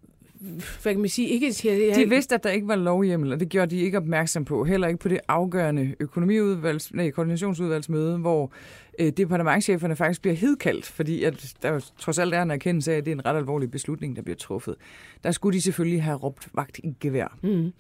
[0.82, 1.52] hvad kan man sige, ikke...
[1.96, 4.64] De vidste, at der ikke var lovhjemmel, og det gjorde de ikke opmærksom på.
[4.64, 8.52] Heller ikke på det afgørende økonomiudvalgs, nej, koordinationsudvalgsmøde, hvor
[9.00, 13.06] øh, departementcheferne faktisk bliver hedkaldt, fordi at der trods alt er en erkendelse af, at
[13.06, 14.76] det er en ret alvorlig beslutning, der bliver truffet.
[15.24, 17.38] Der skulle de selvfølgelig have råbt vagt i gevær.
[17.44, 17.74] Mm.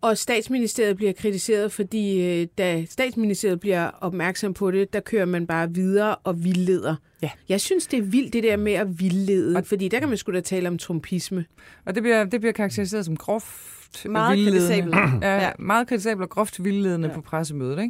[0.00, 5.46] Og statsministeriet bliver kritiseret, fordi øh, da statsministeriet bliver opmærksom på det, der kører man
[5.46, 6.96] bare videre og vildleder.
[7.22, 7.30] Ja.
[7.48, 10.18] Jeg synes, det er vildt det der med at vildlede, Og- fordi der kan man
[10.18, 11.44] sgu da tale om trumpisme.
[11.84, 14.98] Og det bliver, det bliver karakteriseret som groft Meget vildledende.
[15.22, 15.50] Ja, Ja.
[15.58, 17.08] meget kritisabelt og groft vildledende.
[17.08, 17.14] Ja.
[17.14, 17.82] på pressemødet.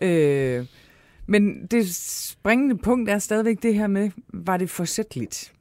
[0.00, 0.58] Ikke?
[0.58, 0.66] Øh,
[1.30, 5.52] men det springende punkt er stadigvæk det her med, var det forsætteligt?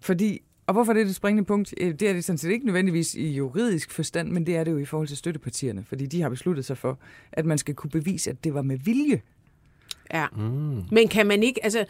[0.00, 1.74] Fordi, og hvorfor er det det springende punkt?
[1.80, 4.70] Øh, Det er det sådan set ikke nødvendigvis i juridisk forstand, men det er det
[4.70, 6.98] jo i forhold til støttepartierne, fordi de har besluttet sig for,
[7.32, 9.22] at man skal kunne bevise, at det var med vilje.
[10.14, 10.26] Ja.
[10.36, 10.82] Mm.
[10.90, 11.84] Men kan man ikke, altså,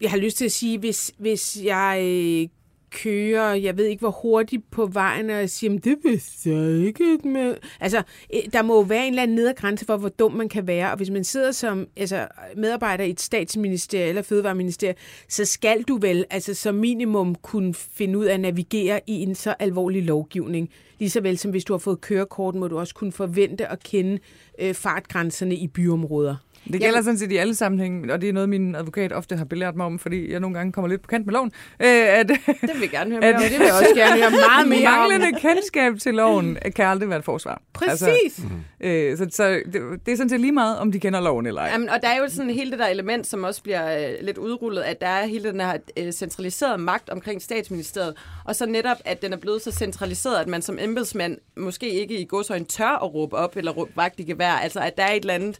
[0.00, 2.48] jeg har lyst til at sige, hvis, hvis jeg øh,
[2.90, 7.18] kører, jeg ved ikke hvor hurtigt på vejen, og jeg siger, det vidste jeg ikke.
[7.24, 7.56] Med.
[7.80, 8.02] Altså,
[8.34, 10.90] øh, der må jo være en eller anden nedergrænse for, hvor dum man kan være,
[10.90, 14.94] og hvis man sidder som altså, medarbejder i et statsministerium eller fødevareministerie,
[15.28, 19.34] så skal du vel altså, som minimum kunne finde ud af at navigere i en
[19.34, 20.70] så alvorlig lovgivning.
[20.98, 24.18] Ligeså vel som hvis du har fået kørekort, må du også kunne forvente at kende
[24.58, 26.36] øh, fartgrænserne i byområder.
[26.72, 29.44] Det gælder sådan set i alle sammenhænge, og det er noget, min advokat ofte har
[29.44, 32.28] belært mig om, fordi jeg nogle gange kommer lidt på kant med loven, øh, at,
[32.28, 32.38] Det
[32.74, 33.42] vil jeg gerne høre at mere om.
[33.42, 35.08] Det vil jeg også gerne høre meget mere om.
[35.10, 37.62] manglende kendskab til loven kan aldrig være et forsvar.
[37.72, 37.98] Præcis.
[38.00, 38.42] Altså,
[38.80, 41.60] øh, så så det, det er sådan set lige meget, om de kender loven eller
[41.60, 41.68] ej.
[41.72, 44.38] Jamen, og der er jo sådan hele det der element, som også bliver øh, lidt
[44.38, 48.96] udrullet, at der er hele den her øh, centraliserede magt omkring statsministeriet, og så netop,
[49.04, 53.04] at den er blevet så centraliseret, at man som embedsmand måske ikke i godsøjne tør
[53.04, 54.52] at råbe op eller råbe vagt i gevær.
[54.52, 55.58] Altså, at der er et eller andet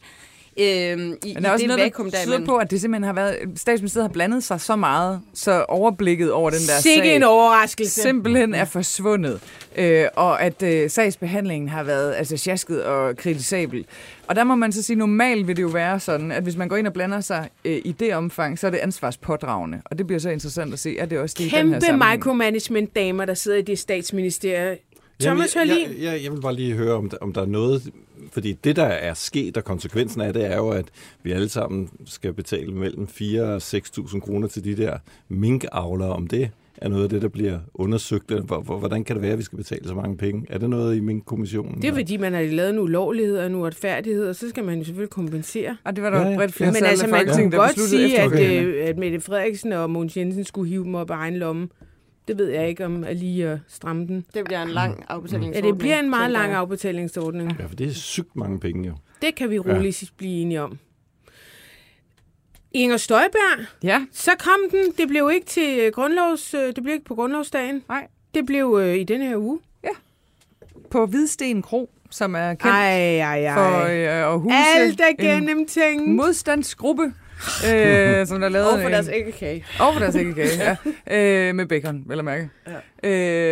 [0.61, 2.47] øh, i, Men der er også det noget, vakuum der tyder derimellem.
[2.47, 3.37] på, at det simpelthen har været...
[3.57, 8.01] Statsministeriet har blandet sig så meget, så overblikket over den der Sikke sag en overraskelse.
[8.03, 9.41] simpelthen er forsvundet.
[9.77, 13.87] Øh, og at øh, sagsbehandlingen har været altså, sjasket og kritisabel.
[14.27, 16.69] Og der må man så sige, normalt vil det jo være sådan, at hvis man
[16.69, 19.83] går ind og blander sig øh, i det omfang, så er det ansvarspådragende.
[19.85, 21.87] Og det bliver så interessant at se, er det også det i den her Kæmpe
[21.87, 22.19] sammenhæng.
[22.19, 24.77] micromanagement-damer, der sidder i det statsministerium.
[25.21, 27.43] Thomas Jamen, Hørlin, jeg, jeg, jeg, jeg vil bare lige høre, om der, om der
[27.43, 27.83] er noget...
[28.33, 30.85] Fordi det, der er sket, og konsekvensen af det, er jo, at
[31.23, 36.13] vi alle sammen skal betale mellem 4 og 6.000 kroner til de der minkavlere.
[36.13, 38.31] Om det er noget af det, der bliver undersøgt.
[38.79, 40.47] Hvordan kan det være, at vi skal betale så mange penge?
[40.51, 41.83] Er det noget i minkkommissionen?
[41.83, 44.79] det er fordi, man har lavet en ulovlighed og en uretfærdighed, og så skal man
[44.79, 45.77] jo selvfølgelig kompensere.
[45.85, 48.65] Og det var der Ja, ja, bredt flertal Men altså, man kunne godt sige, at,
[48.65, 51.69] øh, at Mette Frederiksen og Mogens Jensen skulle hive dem op af egen lomme.
[52.31, 54.27] Det ved jeg ikke, om er lige at stramme den.
[54.35, 55.65] Det bliver en lang Ja, afbetalingsordning.
[55.75, 57.57] det bliver en meget lang afbetalingsordning.
[57.61, 58.95] Ja, for det er sygt mange penge jo.
[59.23, 60.79] Det kan vi roligt blive enige om.
[62.73, 64.93] Inger Støjberg, Ja, så kom den.
[64.99, 67.83] Det blev ikke til grundlovs, øh, det blev ikke på grundlovsdagen.
[67.89, 68.07] Nej.
[68.35, 69.59] Det blev øh, i denne her uge.
[70.91, 73.55] på Hvidsten Kro, som er kendt Ej, ej, ej.
[73.55, 76.09] for øh, at huse Alt er en gennemtænkt.
[76.09, 77.15] modstandsgruppe,
[77.75, 79.65] øh, som der lavede Og for en- deres æggekage.
[79.81, 80.49] Og for deres æggekage,
[81.11, 81.47] ja.
[81.49, 82.49] Øh, med bacon, vel at mærke.
[83.05, 83.09] Ja.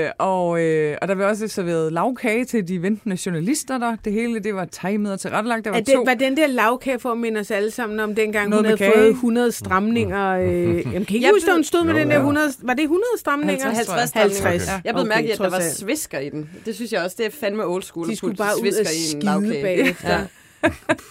[0.06, 3.96] Øh, og, øh, og der blev også serveret lavkage til de ventende journalister der.
[4.04, 5.64] Det hele, det var timet og tilrettelagt.
[5.64, 6.02] Der var Er det, to...
[6.02, 8.78] var den der lavkage for at minde os alle sammen om dengang, Noget hun med
[8.78, 9.02] havde kage?
[9.04, 10.28] fået 100 stramninger?
[10.28, 12.20] Øh, jamen, kan ikke Jeg huske, at hun stod med Jo, den der ja.
[12.20, 12.46] 100...
[12.62, 13.64] Var det 100 stramninger?
[13.66, 14.08] 50, tror jeg.
[14.14, 14.40] 50.
[14.40, 14.68] 50.
[14.84, 16.50] Jeg blev Okay, mærke, at der var svisker i den.
[16.66, 18.08] Det synes jeg også, det er fandme old school.
[18.08, 20.08] De skulle bare ud og i en skide bagefter.
[20.12, 20.20] Ja.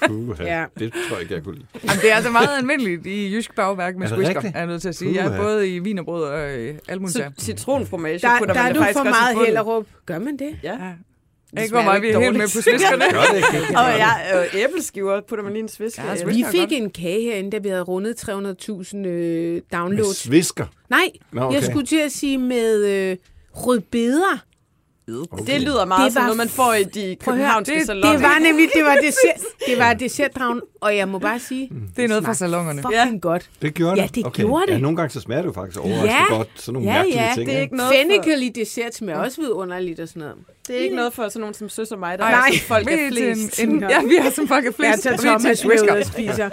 [0.08, 0.60] Puha, Ja.
[0.60, 0.66] ja.
[0.80, 1.68] Det tror jeg ikke, jeg kunne lide.
[1.84, 4.68] Jamen, det er altså meget almindeligt i jysk bagværk med Er det squisker, er jeg
[4.68, 5.12] nødt til at sige.
[5.14, 5.42] Ja, Puha.
[5.42, 6.74] både i vinerbrød og i.
[7.08, 7.30] Så der.
[7.40, 9.46] citronfromage Der, putter der man er det du for meget.
[9.46, 9.86] Hellerup.
[10.06, 10.60] Gør man det?
[10.64, 10.74] Ja.
[11.56, 11.62] Ja.
[11.62, 13.04] Ikke hvor meget vi er helt med på sviskerne.
[13.12, 13.78] Gør det ikke?
[13.80, 15.98] Og jeg øh, æbleskiver putter man lige en svisk.
[15.98, 16.26] Ja.
[16.26, 20.18] Vi fik en kage herinde, da vi havde rundet 300.000 øh, Med downloads.
[20.18, 20.66] svisker.
[20.90, 21.00] Nej,
[21.32, 21.70] Nå, jeg okay.
[21.72, 23.18] skulle til at sige med øh,
[23.54, 24.44] rødbeder.
[25.48, 28.12] Det lyder meget Det som noget, man får i de københavnske det- saloner.
[28.12, 32.04] Det var nemlig, det var, dessert, det var dessertdragen, og jeg må bare sige, Det
[32.04, 32.82] er noget fra salongerne.
[32.82, 33.20] fucking Ja.
[33.22, 33.50] godt.
[33.62, 34.16] Det gjorde Ja, det?
[34.16, 34.44] det okay.
[34.44, 34.74] gjorde det.
[34.74, 36.36] Ja, nogle gange så smager det jo faktisk overraskende Ja.
[36.38, 36.50] godt.
[36.56, 37.48] Sådan nogle Ja, mærkelige ja, ting.
[37.50, 37.76] det er ikke?
[37.76, 40.36] noget for, Fennikel i dessert smager også vidunderligt og sådan noget.
[40.68, 42.68] Det er ikke noget for sådan nogen som søs og mig, der Ej, er som
[42.68, 43.60] folk er flest.
[43.60, 45.06] En, en, ja, vi har som folk er Jeg flest.
[45.06, 45.16] er
[45.56, 46.50] til Thomas spiser.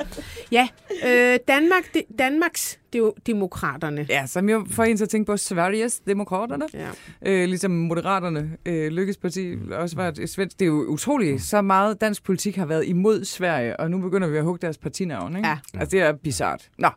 [0.52, 0.68] Ja,
[1.06, 4.06] øh, Danmark, de, Danmarks de, demokraterne.
[4.08, 6.64] Ja, som jo får en til at tænke på Sveriges demokraterne.
[6.74, 6.88] Ja.
[7.26, 10.58] Øh, ligesom Moderaterne, øh, Lykkes parti, også var et svensk.
[10.58, 14.28] Det er jo utroligt, så meget dansk politik har været imod Sverige, og nu begynder
[14.28, 15.36] vi at hugge deres partinavn.
[15.36, 15.48] Ikke?
[15.48, 15.58] Ja.
[15.74, 16.68] Altså, det er bizart.
[16.78, 16.88] Nå.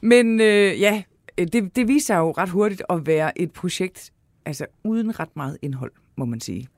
[0.00, 1.02] Men øh, ja,
[1.38, 4.10] det, det viser jo ret hurtigt at være et projekt,
[4.46, 6.68] altså uden ret meget indhold, må man sige.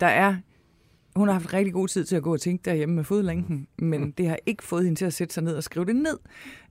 [0.00, 0.36] Der er
[1.16, 4.10] hun har haft rigtig god tid til at gå og tænke derhjemme med fodlænken, men
[4.10, 6.18] det har ikke fået hende til at sætte sig ned og skrive det ned,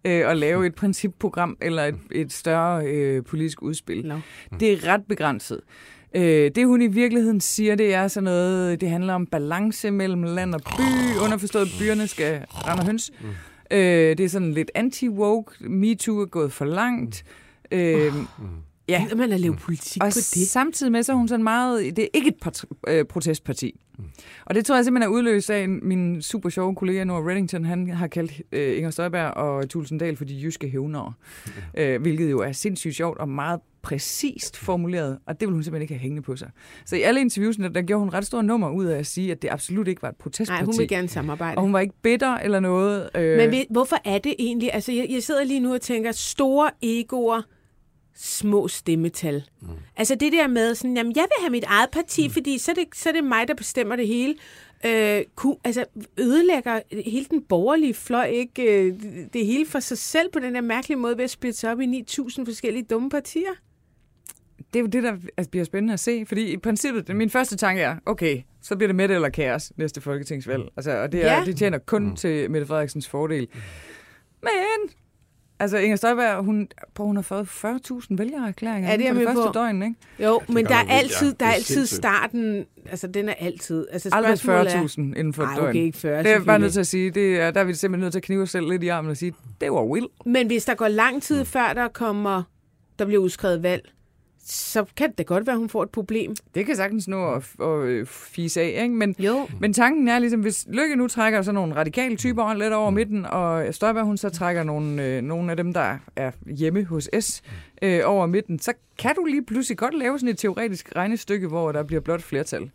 [0.06, 4.06] øh, og lave et principprogram eller et, et større øh, politisk udspil.
[4.08, 4.20] Nå.
[4.60, 5.62] Det er ret begrænset.
[6.16, 10.24] Øh, det hun i virkeligheden siger, det er sådan noget, det handler om balance mellem
[10.24, 13.12] land og by, underforstået, byerne skal rende høns.
[13.72, 17.24] Øh, det er sådan lidt anti-woke, MeToo er gået for langt.
[17.72, 18.14] Øh,
[18.90, 20.48] ja, Gider man at lave politik og på det?
[20.48, 21.96] samtidig med, så er hun sådan meget...
[21.96, 23.80] Det er ikke et part- øh, protestparti.
[24.46, 27.66] Og det tror jeg simpelthen er udløst af en, min super sjove kollega Nora Reddington.
[27.66, 31.14] Han har kaldt øh, Inger Støjberg og Tulsendal for de jyske hævnere.
[31.78, 35.82] Øh, hvilket jo er sindssygt sjovt og meget præcist formuleret, og det vil hun simpelthen
[35.82, 36.50] ikke have hængende på sig.
[36.86, 39.42] Så i alle interviewsene, der gjorde hun ret store nummer ud af at sige, at
[39.42, 40.62] det absolut ikke var et protestparti.
[40.62, 41.58] Nej, hun vil gerne samarbejde.
[41.58, 43.10] Og hun var ikke bitter eller noget.
[43.16, 44.74] Øh, Men ved, hvorfor er det egentlig?
[44.74, 47.42] Altså, jeg, jeg sidder lige nu og tænker, store egoer,
[48.24, 49.44] små stemmetal.
[49.62, 49.68] Mm.
[49.96, 52.34] Altså det der med sådan, jamen jeg vil have mit eget parti, mm.
[52.34, 54.36] fordi så er, det, så er det mig, der bestemmer det hele.
[54.86, 55.86] Øh, ku, altså
[56.18, 58.94] ødelægger hele den borgerlige fløj ikke øh,
[59.34, 61.82] det hele for sig selv på den der mærkelige måde ved at splitte sig op
[61.82, 63.54] i 9.000 forskellige dumme partier?
[64.74, 66.26] det er jo det, der altså, bliver spændende at se.
[66.28, 70.02] Fordi i princippet, min første tanke er, okay, så bliver det Mette eller kaos næste
[70.02, 70.64] folketingsvalg.
[70.78, 71.44] Altså, og det, er, Ja.
[71.46, 72.16] det tjener kun mm.
[72.16, 73.48] til Mette Frederiksens fordel.
[74.42, 74.90] Men,
[75.60, 79.28] altså Inger Støjberg, hun, prøv, hun har fået 40.000 vælgererklæringer Ja, det er jeg det
[79.28, 79.52] første på.
[79.54, 79.96] døgn, ikke?
[80.20, 81.36] Jo, det men der er altid, ja.
[81.40, 83.88] der er altid starten, altså den er altid.
[83.92, 85.70] Altså Aldrig spørgsmålet 40.000 inden for et Ej, døgn.
[85.70, 87.12] okay, ikke 40, det er bare nødt til at sige.
[87.12, 89.12] Det er, der er vi simpelthen nødt til at knive os selv lidt i armen
[89.12, 90.08] og sige, det var Will.
[90.26, 92.44] Men hvis der går lang tid før der kommer,
[93.00, 93.90] der bliver udskrevet valg,
[94.46, 96.36] så kan det godt være, at hun får et problem.
[96.56, 98.96] Det kan sagtens nå at, at øh, fise af, ikke?
[98.96, 99.48] Men, Jo.
[99.60, 103.26] Men tanken er ligesom, hvis Lykke nu trækker sådan nogle radikale typer lidt over midten,
[103.26, 107.42] og Støjberg hun så trækker nogle, øh, nogle af dem, der er hjemme hos S
[107.82, 111.72] øh, over midten, så kan du lige pludselig godt lave sådan et teoretisk regnestykke, hvor
[111.72, 112.72] der bliver blot flertal.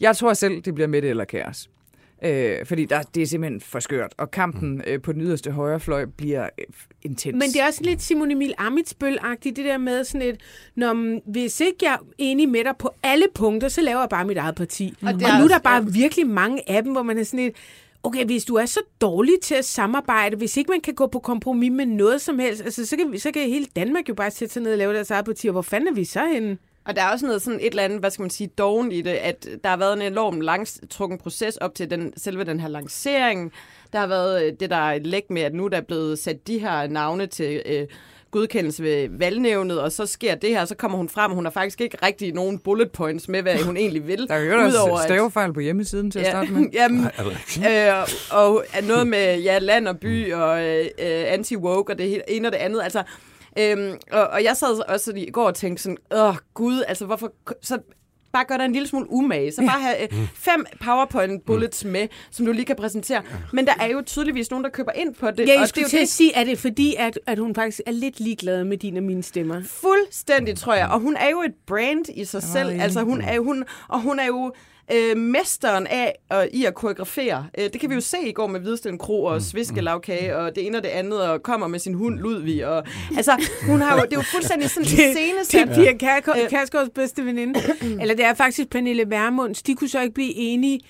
[0.00, 1.70] Jeg tror selv, det bliver Mette eller kaos.
[2.22, 6.04] Øh, fordi der, det er simpelthen for skørt, og kampen øh, på den yderste højrefløj
[6.04, 6.64] bliver øh,
[7.02, 7.32] intens.
[7.32, 10.40] Men det er også lidt Simon Emil Amitsbøl-agtigt, det der med sådan et,
[10.74, 14.08] når, mm, hvis ikke jeg er enig med dig på alle punkter, så laver jeg
[14.08, 14.94] bare mit eget parti.
[15.02, 17.24] Og, det og er nu er der bare virkelig mange af dem, hvor man er
[17.24, 17.54] sådan et,
[18.02, 21.18] okay, hvis du er så dårlig til at samarbejde, hvis ikke man kan gå på
[21.18, 24.54] kompromis med noget som helst, altså, så, kan, så kan hele Danmark jo bare sætte
[24.54, 26.58] sig ned og lave deres eget parti, og hvor fanden er vi så henne?
[26.86, 29.02] Og der er også noget sådan et eller andet, hvad skal man sige, doven i
[29.02, 32.68] det, at der har været en enorm langtrukken proces op til den, selve den her
[32.68, 33.52] lancering.
[33.92, 36.46] Der har været øh, det der er læk med, at nu der er blevet sat
[36.46, 37.86] de her navne til øh,
[38.30, 41.44] godkendelse ved valgnævnet, og så sker det her, og så kommer hun frem, og hun
[41.44, 44.26] har faktisk ikke rigtig nogen bullet points med, hvad hun egentlig vil.
[44.28, 46.70] Der er jo også stavefejl på hjemmesiden til at starte med.
[46.80, 47.04] jamen,
[47.58, 47.92] øh,
[48.30, 52.48] og at noget med ja, land og by og øh, øh, anti-woke og det ene
[52.48, 52.82] og det andet.
[52.82, 53.02] Altså,
[53.58, 57.32] øhm, og, og jeg sad også i går og tænkte sådan, åh gud, altså hvorfor...
[57.62, 57.78] Så
[58.34, 59.52] bare gør dig en lille smule umage.
[59.52, 63.22] Så bare have øh, fem PowerPoint bullets med, som du lige kan præsentere.
[63.52, 65.38] Men der er jo tydeligvis nogen, der køber ind på det.
[65.38, 67.80] Ja, jeg det er skulle til at sige, er det fordi, at, at hun faktisk
[67.86, 69.62] er lidt ligeglad med dine og mine stemmer?
[69.66, 70.88] Fuldstændig, tror jeg.
[70.88, 72.80] Og hun er jo et brand i sig selv.
[72.80, 74.52] Altså, hun er hun, og hun er jo
[74.92, 77.46] øh, mesteren af øh, i at koreografere.
[77.58, 80.66] Øh, det kan vi jo se i går med Hvidsten Kro og Sviskelavkage og det
[80.66, 82.66] ene og det andet, og kommer med sin hund Ludvig.
[82.66, 82.84] Og,
[83.16, 83.32] altså,
[83.66, 85.68] hun har jo, det er jo fuldstændig sådan Det, det scenesat.
[85.68, 86.50] er Pia Øh.
[86.50, 87.60] Kærsgaards bedste veninde.
[88.00, 89.62] Eller det er faktisk Pernille Vermunds.
[89.62, 90.80] De kunne så ikke blive enige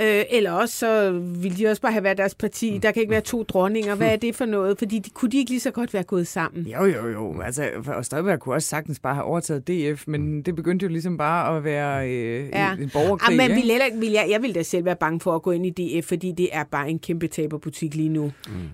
[0.00, 2.78] Øh, eller også så ville de også bare have været deres parti.
[2.82, 3.94] Der kan ikke være to dronninger.
[3.94, 4.78] Hvad er det for noget?
[4.78, 6.66] Fordi de, kunne de ikke lige så godt være gået sammen?
[6.66, 7.40] Jo, jo, jo.
[7.40, 11.18] Altså, og Støjberg kunne også sagtens bare have overtaget DF, men det begyndte jo ligesom
[11.18, 12.72] bare at være øh, ja.
[12.72, 13.30] en, en borgerkrig.
[13.30, 13.54] Ja, men ikke?
[13.62, 16.00] vil heller, vil jeg, jeg vil da selv være bange for at gå ind i
[16.00, 18.32] DF, fordi det er bare en kæmpe taberbutik lige nu.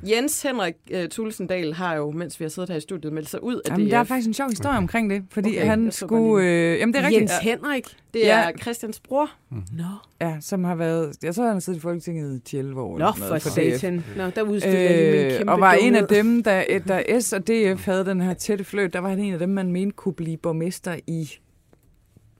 [0.09, 3.43] Jens Henrik uh, Tulsendal har jo, mens vi har siddet her i studiet, meldt sig
[3.43, 3.91] ud af Jamen, DF.
[3.91, 6.47] der er faktisk en sjov historie omkring det, fordi Okay, han skulle...
[6.49, 7.21] Øh, jamen, det er rigtigt.
[7.21, 7.85] Jens Henrik.
[8.15, 8.51] Det er Ja.
[8.63, 9.31] Christians bror.
[9.51, 9.85] Nå,
[10.21, 11.10] Ja, som har været...
[11.23, 12.99] Jeg så, han har siddet i Folketinget i 11 år.
[12.99, 14.05] Nå for satan.
[14.17, 16.25] Nå, der jeg min Øh, kæmpe og var en af dumhed.
[16.25, 19.33] dem, der, der S og DF havde den her tætte fløjt, der var han en
[19.33, 21.31] af dem, man mente kunne blive borgmester i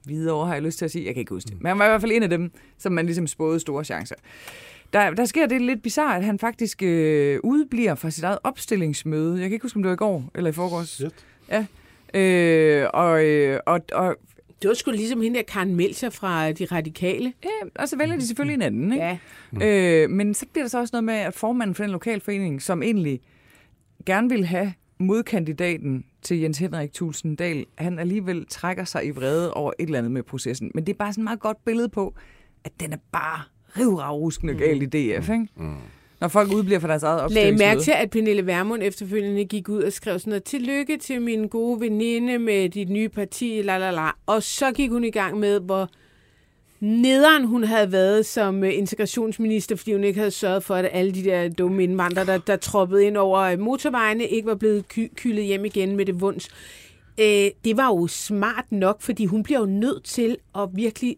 [0.03, 1.05] Hvidovre, har jeg lyst til at sige.
[1.05, 1.61] Jeg kan ikke huske det.
[1.61, 4.15] Men han var i hvert fald en af dem, som man ligesom spåede store chancer.
[4.93, 9.33] Der, der sker det lidt bizarre, at han faktisk øh, udbliver fra sit eget opstillingsmøde.
[9.39, 10.89] Jeg kan ikke huske, om det var i går eller i forgårs.
[10.89, 11.13] Shit.
[11.49, 11.65] Ja.
[12.19, 14.15] Øh, og, øh, og, og,
[14.61, 17.33] Det var sgu ligesom hende der Karen Melcher fra De Radikale.
[17.43, 18.93] ja, og så vælger de selvfølgelig en anden.
[18.93, 19.19] Ikke?
[19.59, 20.03] Ja.
[20.03, 22.83] Øh, men så bliver der så også noget med, at formanden for den lokalforening, som
[22.83, 23.21] egentlig
[24.05, 29.53] gerne vil have modkandidaten til Jens Henrik Thulsen Dahl, han alligevel trækker sig i vrede
[29.53, 30.71] over et eller andet med processen.
[30.75, 32.15] Men det er bare sådan et meget godt billede på,
[32.63, 33.41] at den er bare
[33.79, 35.29] rivravruskende galt i DF.
[35.29, 35.47] Ikke?
[35.55, 35.75] Mm.
[36.21, 37.67] Når folk udbliver fra deres eget Lagde opstillingsmøde.
[37.69, 41.47] mærke til, at Pernille Vermund efterfølgende gik ud og skrev sådan noget, tillykke til min
[41.47, 44.09] gode veninde med dit nye parti, la la la.
[44.25, 45.89] Og så gik hun i gang med, hvor
[46.79, 51.11] nederen hun havde været som øh, integrationsminister, fordi hun ikke havde sørget for, at alle
[51.11, 55.11] de der dumme indvandrere, der, der troppede ind over øh, motorvejene, ikke var blevet ky-
[55.15, 56.49] kylet hjem igen med det vunds.
[57.19, 61.17] Øh, det var jo smart nok, fordi hun bliver jo nødt til at virkelig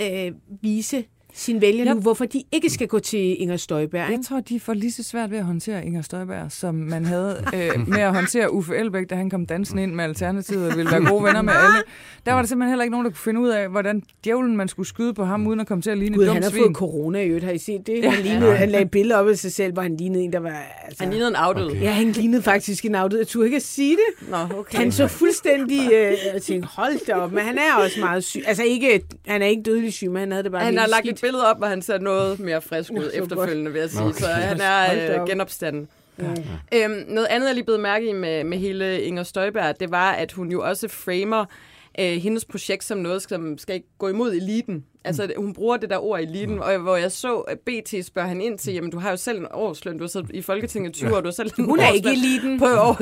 [0.00, 0.32] øh,
[0.62, 1.94] vise sin vælger Ja.
[1.94, 4.00] nu, hvorfor de ikke skal gå til Inger Støjberg.
[4.00, 4.22] Jeg Ikke?
[4.24, 7.88] tror, de får lige så svært ved at håndtere Inger Støjberg, som man havde øh,
[7.88, 11.04] med at håndtere Uffe Elbæk, da han kom dansende ind med Alternativet og ville være
[11.06, 11.82] gode venner med alle.
[12.26, 14.68] Der var der simpelthen heller ikke nogen, der kunne finde ud af, hvordan djævlen man
[14.68, 16.50] skulle skyde på ham, uden at komme til at ligne Gud, et han dumt har
[16.50, 16.62] svin.
[16.62, 18.04] fået corona i øvrigt, har I set det?
[18.12, 20.38] Han, lignede, han lagde et billede op af sig selv, hvor han lignede en, der
[20.40, 20.62] var...
[20.84, 21.70] Altså, Han lignede en afdød.
[21.70, 21.82] Okay.
[21.82, 23.18] Ja, han lignede faktisk en afdød.
[23.18, 24.28] Jeg turde ikke at sige det.
[24.30, 24.78] Nå, okay.
[24.78, 25.80] Han så fuldstændig...
[25.92, 28.42] Øh, jeg tænkte, hold da op, men han er også meget syg.
[28.46, 30.88] Altså, ikke, han er ikke dødelig syg, men han havde det bare Han helt har
[30.88, 31.19] lagt skidt.
[31.20, 34.02] Et billede op, hvor han ser noget mere frisk ud efterfølgende, vil jeg sige.
[34.02, 34.20] Okay.
[34.20, 35.28] Så han er øh, op.
[35.28, 35.88] genopstanden.
[36.74, 40.12] Øhm, noget andet, jeg lige blev mærke i med, med hele Inger Støjberg, det var,
[40.12, 41.44] at hun jo også framer
[42.00, 44.84] øh, hendes projekt som noget, som skal gå imod eliten.
[45.04, 45.42] Altså, Mm.
[45.44, 48.58] hun bruger det der ord eliten, og hvor jeg så, at BT spørger han ind
[48.58, 51.16] til, jamen, du har jo selv en årsløn, du har siddet i Folketinget i 20
[51.16, 52.58] år, du har selv en Hun er ikke eliten.
[52.58, 52.94] På over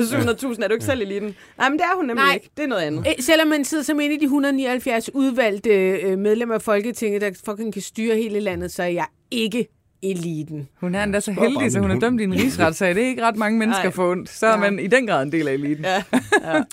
[0.53, 1.35] 700.000, er du ikke selv eliten?
[1.57, 2.33] Nej, men det er hun nemlig Nej.
[2.33, 2.49] ikke.
[2.57, 3.07] Det er noget andet.
[3.07, 7.31] Øh, Selvom man sidder som en af de 179 udvalgte øh, medlemmer af Folketinget, der
[7.45, 9.67] fucking kan styre hele landet, så er jeg ikke
[10.03, 10.69] eliten.
[10.81, 12.95] Hun er endda så heldig, så hun er dømt i en rigsretssag.
[12.95, 13.91] Det er ikke ret mange mennesker Nej.
[13.93, 14.29] for ondt.
[14.29, 15.85] Så er man i den grad en del af eliten.
[15.85, 16.03] Ja.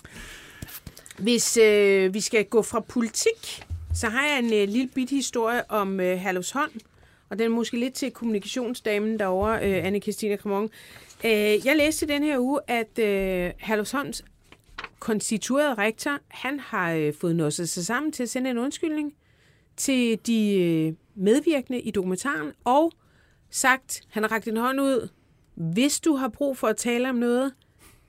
[1.18, 3.62] Hvis øh, vi skal gå fra politik,
[3.96, 6.80] så har jeg en øh, lille bit historie om øh, Herlufsholm,
[7.28, 10.70] og den er måske lidt til kommunikationsdamen derovre, øh, anne Christina Cremon.
[11.24, 14.24] Øh, jeg læste den her uge, at øh, Herlufsholms
[14.98, 19.14] konstituerede rektor, han har øh, fået nået sig sammen til at sende en undskyldning
[19.76, 22.92] til de øh, medvirkende i dokumentaren, og
[23.50, 25.08] sagt, han har rakt en hånd ud,
[25.54, 27.52] hvis du har brug for at tale om noget,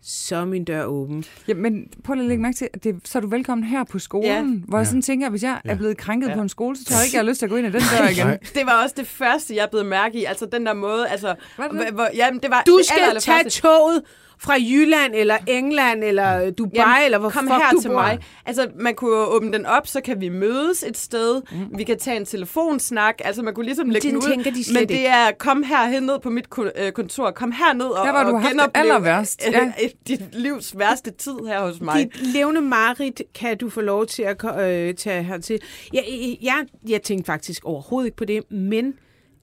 [0.03, 1.25] så er min dør åben.
[1.47, 3.83] Ja, men prøv lige at lægge mærke til, at det, så er du velkommen her
[3.83, 4.65] på skolen, Ja.
[4.67, 7.05] hvor jeg sådan tænker, hvis jeg er blevet krænket på en skole, så tror jeg
[7.05, 8.25] ikke, jeg har lyst til at gå ind i den dør igen.
[8.27, 8.37] Nej.
[8.53, 10.23] Det var også det første, jeg blev mærke i.
[10.25, 11.35] Altså den der måde, altså...
[11.57, 11.93] Var det det?
[11.93, 14.01] Hvor, jamen, det var Du det skal tage toget
[14.39, 17.95] fra Jylland, eller England, eller Dubai, Jamen, eller hvor kom fuck her du til bor.
[17.95, 18.19] mig.
[18.45, 21.41] Altså, man kunne åbne den op, så kan vi mødes et sted.
[21.51, 21.77] Mm.
[21.77, 23.15] Vi kan tage en telefonsnak.
[23.23, 24.29] Altså, man kunne ligesom lægge Den den ud.
[24.29, 27.31] tænker de Men det er, kom her ned på mit øh, kontor.
[27.31, 29.15] Kom herned og, Der, hvor du og genopleve.
[29.41, 29.71] Ja.
[30.07, 31.97] dit livs værste tid her hos mig.
[32.13, 35.59] Dit levende marit kan du få lov til at øh, tage hertil.
[35.93, 38.93] Jeg, jeg, jeg, jeg tænkte faktisk overhovedet ikke på det, men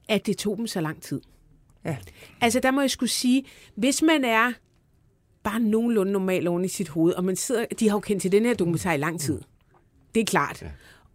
[0.09, 1.21] at det tog dem så lang tid.
[1.85, 1.95] Ja.
[2.41, 3.43] Altså, der må jeg skulle sige,
[3.77, 4.51] hvis man er
[5.45, 8.31] bare nogenlunde normal oven i sit hoved, og man sidder, de har jo kendt til
[8.31, 9.41] den her dokumentar i lang tid.
[10.15, 10.61] Det er klart.
[10.61, 10.67] Ja.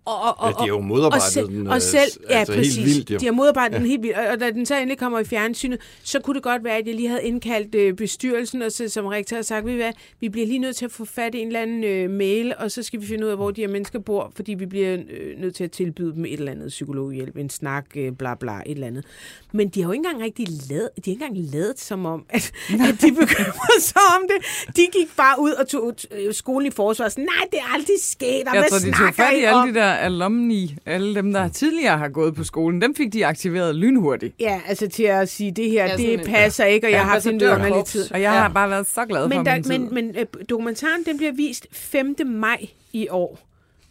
[0.04, 2.38] Og, og, og, Ja, de har jo modarbejdet og selv, den, og øh, selv, ja,
[2.38, 2.84] altså helt præcis.
[2.86, 3.18] vildt, jo.
[3.18, 3.78] De har modarbejdet ja.
[3.78, 4.16] den helt vildt.
[4.16, 6.86] Og, og da den så endelig kommer i fjernsynet, så kunne det godt være, at
[6.86, 9.92] jeg lige havde indkaldt øh, bestyrelsen, og så som rektor har sagt, ved I hvad,
[10.20, 12.70] vi bliver lige nødt til at få fat i en eller anden øh, mail, og
[12.70, 15.38] så skal vi finde ud af, hvor de her mennesker bor, fordi vi bliver øh,
[15.40, 18.62] nødt til at tilbyde dem et eller andet psykologhjælp, en snak, øh, bla bla, et
[18.66, 19.04] eller andet.
[19.52, 22.24] Men de har jo ikke engang rigtig lavet, de har ikke engang lavet som om,
[22.28, 22.52] at,
[22.88, 24.66] at de bekymrede sig om det.
[24.76, 27.74] De gik bare ud og tog øh, skolen i forsvar, og sådan, nej, det er
[27.74, 29.60] aldrig sket, og Jeg hvad tror, de tog snakker fat i om?
[29.62, 32.82] alle de der alumni, alle dem, der tidligere har gået på skolen.
[32.82, 34.34] Dem fik de aktiveret lynhurtigt.
[34.40, 37.02] Ja, altså til at sige, det her, Ja, ja, det passer ikke, og jeg Ja,
[37.02, 38.12] har haft en underlig tid.
[38.12, 39.78] Og jeg har bare været så glad for Men, min der, tid.
[39.78, 42.16] men, men øh, dokumentaren, den bliver vist 5.
[42.26, 43.38] maj i år.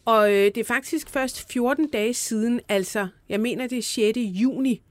[0.06, 4.18] Og øh, det er faktisk først 14 dage siden, altså jeg mener det er 6.
[4.18, 4.82] juni,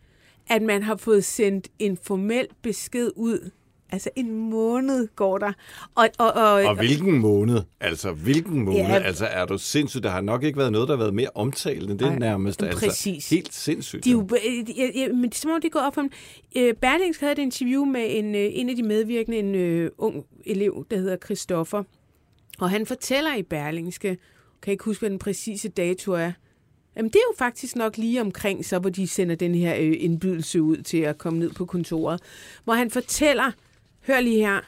[0.51, 3.51] at man har fået sendt en formel besked ud.
[3.92, 5.53] Altså en måned går der.
[5.94, 7.62] Og, og, og, Og hvilken måned?
[7.81, 8.79] Altså, hvilken måned?
[8.79, 8.98] Ja.
[8.98, 10.05] Altså, er du sindssygt?
[10.05, 12.62] Der har nok ikke været noget, der har været mere omtalt end det Ej, nærmest.
[12.62, 13.30] Altså, præcis.
[13.30, 14.05] Helt sindssygt.
[14.05, 14.28] De jo,
[14.76, 16.11] ja, ja, men det er som om, det går op for dem.
[16.57, 20.24] Øh, Berlingske havde et interview med en, øh, en af de medvirkende, en øh, ung
[20.47, 21.82] elev, der hedder Christoffer.
[22.59, 24.18] Og han fortæller i Berlingske, kan
[24.66, 26.32] jeg ikke huske, hvad den præcise dato er,
[26.97, 29.97] Jamen, det er jo faktisk nok lige omkring, så hvor de sender den her øh,
[29.99, 32.20] indbydelse ud til at komme ned på kontoret,
[32.64, 33.53] hvor han fortæller,
[34.09, 34.61] hør lige her,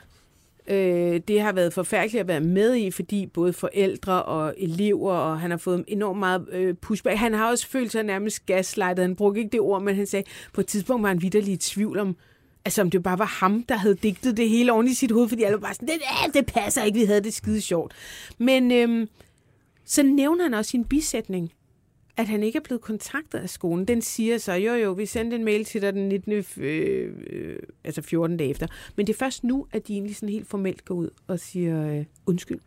[0.68, 5.40] øh, det har været forfærdeligt at være med i, fordi både forældre og elever, og
[5.40, 7.18] han har fået enormt meget øh, pushback.
[7.18, 9.02] Han har også følt sig nærmest gaslightet.
[9.02, 11.56] Han brugte ikke det ord, men han sagde, på et tidspunkt var han vidderlig i
[11.56, 12.16] tvivl om,
[12.64, 15.28] altså om det bare var ham, der havde digtet det hele oven i sit hoved,
[15.28, 17.94] fordi alle var bare sådan, det, det passer ikke, vi havde det skide sjovt.
[18.38, 19.08] Men øhm,
[19.84, 21.52] så nævner han også sin bisætning,
[22.20, 23.84] at han ikke er blevet kontaktet af skolen.
[23.84, 26.32] Den siger så, jo jo, vi sendte en mail til dig den 19.
[26.32, 28.66] Øh, øh, altså 14 dage efter.
[28.96, 31.86] Men det er først nu, at de egentlig sådan helt formelt går ud og siger
[31.86, 32.58] øh, undskyld.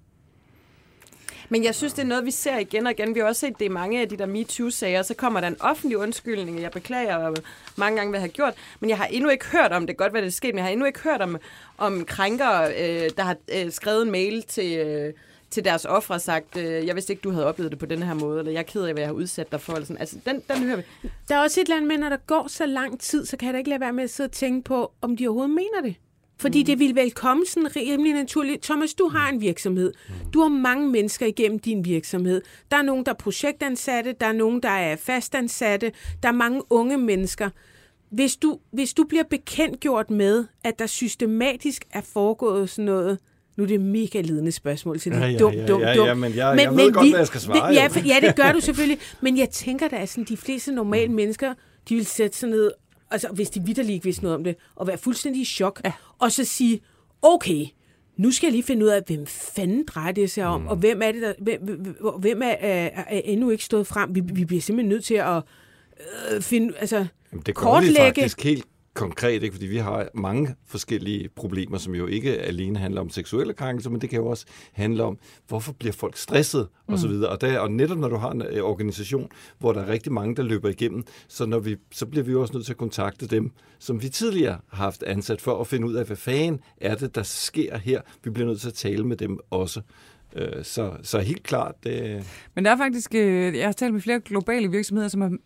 [1.49, 3.15] Men jeg synes, det er noget, vi ser igen og igen.
[3.15, 5.01] Vi har også set det i mange af de der MeToo-sager.
[5.01, 7.35] Så kommer der en offentlig undskyldning, jeg beklager og
[7.75, 8.53] mange gange, hvad jeg har gjort.
[8.79, 9.97] Men jeg har endnu ikke hørt om det.
[9.97, 11.37] Godt, hvad det er sket, men jeg har endnu ikke hørt om,
[11.77, 14.77] om krænker, øh, der har øh, skrevet en mail til...
[14.77, 15.13] Øh,
[15.53, 18.13] til deres ofre sagt, øh, jeg vidste ikke, du havde oplevet det på den her
[18.13, 19.73] måde, eller jeg er ked af, hvad jeg har udsat dig for.
[19.73, 19.99] Eller sådan.
[19.99, 20.83] Altså, den, den hører vi.
[21.29, 23.45] Der er også et eller andet med, når der går så lang tid, så kan
[23.45, 25.81] jeg da ikke lade være med at sidde og tænke på, om de overhovedet mener
[25.83, 25.95] det.
[26.37, 26.65] Fordi mm.
[26.65, 28.63] det ville vel komme sådan rimelig naturligt.
[28.63, 29.93] Thomas, du har en virksomhed.
[30.33, 32.41] Du har mange mennesker igennem din virksomhed.
[32.71, 35.91] Der er nogen, der er projektansatte, der er nogen, der er fastansatte,
[36.23, 37.49] der er mange unge mennesker.
[38.09, 43.19] Hvis du, hvis du bliver bekendtgjort med, at der systematisk er foregået sådan noget,
[43.57, 45.19] nu er det et mega lidende spørgsmål til det.
[45.19, 46.05] Ja, ja, dum, ja, dum, ja, dum.
[46.07, 47.89] ja, men jeg- jeg ved godt, hvad jeg skal svare, Ja, jo.
[47.89, 48.99] for, ja, det gør du selvfølgelig.
[49.21, 51.53] Men jeg tænker da, at sådan, de fleste normale mennesker,
[51.89, 52.71] de vil sætte sig ned,
[53.11, 55.91] altså hvis de vidderligt ikke vidste noget om det, og være fuldstændig i chok, ja.
[56.19, 56.79] og så sige,
[57.21, 57.65] okay,
[58.17, 60.67] nu skal jeg lige finde ud af, hvem fanden drejer det sig om, mm.
[60.67, 61.59] og hvem er det, der, hvem,
[62.19, 64.15] hvem- er, er, er endnu ikke stået frem.
[64.15, 65.41] Vi, vi bliver simpelthen nødt til at
[66.35, 67.07] øh, finde, altså, Jamen,
[67.39, 68.01] det vi kortlægge.
[68.01, 69.53] faktisk helt konkret, ikke?
[69.53, 74.01] fordi vi har mange forskellige problemer, som jo ikke alene handler om seksuelle krænkelser, men
[74.01, 75.17] det kan jo også handle om,
[75.47, 77.29] hvorfor bliver folk stresset og så videre.
[77.29, 79.29] Og, der, og netop når du har en øh, organisation,
[79.59, 82.41] hvor der er rigtig mange, der løber igennem, så, når vi, så bliver vi jo
[82.41, 85.87] også nødt til at kontakte dem, som vi tidligere har haft ansat for at finde
[85.87, 88.01] ud af, hvad fanden er det, der sker her.
[88.23, 89.81] Vi bliver nødt til at tale med dem også.
[90.35, 92.23] Øh, Så, så helt klart, det,
[92.55, 95.37] Men der er faktisk, øh, jeg har talt med flere globale virksomheder, som har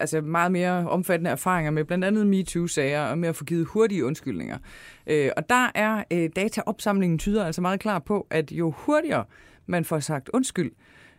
[0.00, 4.04] altså meget mere omfattende erfaringer med blandt andet MeToo-sager og med at få givet hurtige
[4.04, 4.58] undskyldninger.
[5.06, 9.24] Øh, Og der er øh, dataopsamlingen tyder altså meget klar på, at jo hurtigere
[9.66, 10.72] man får sagt undskyld,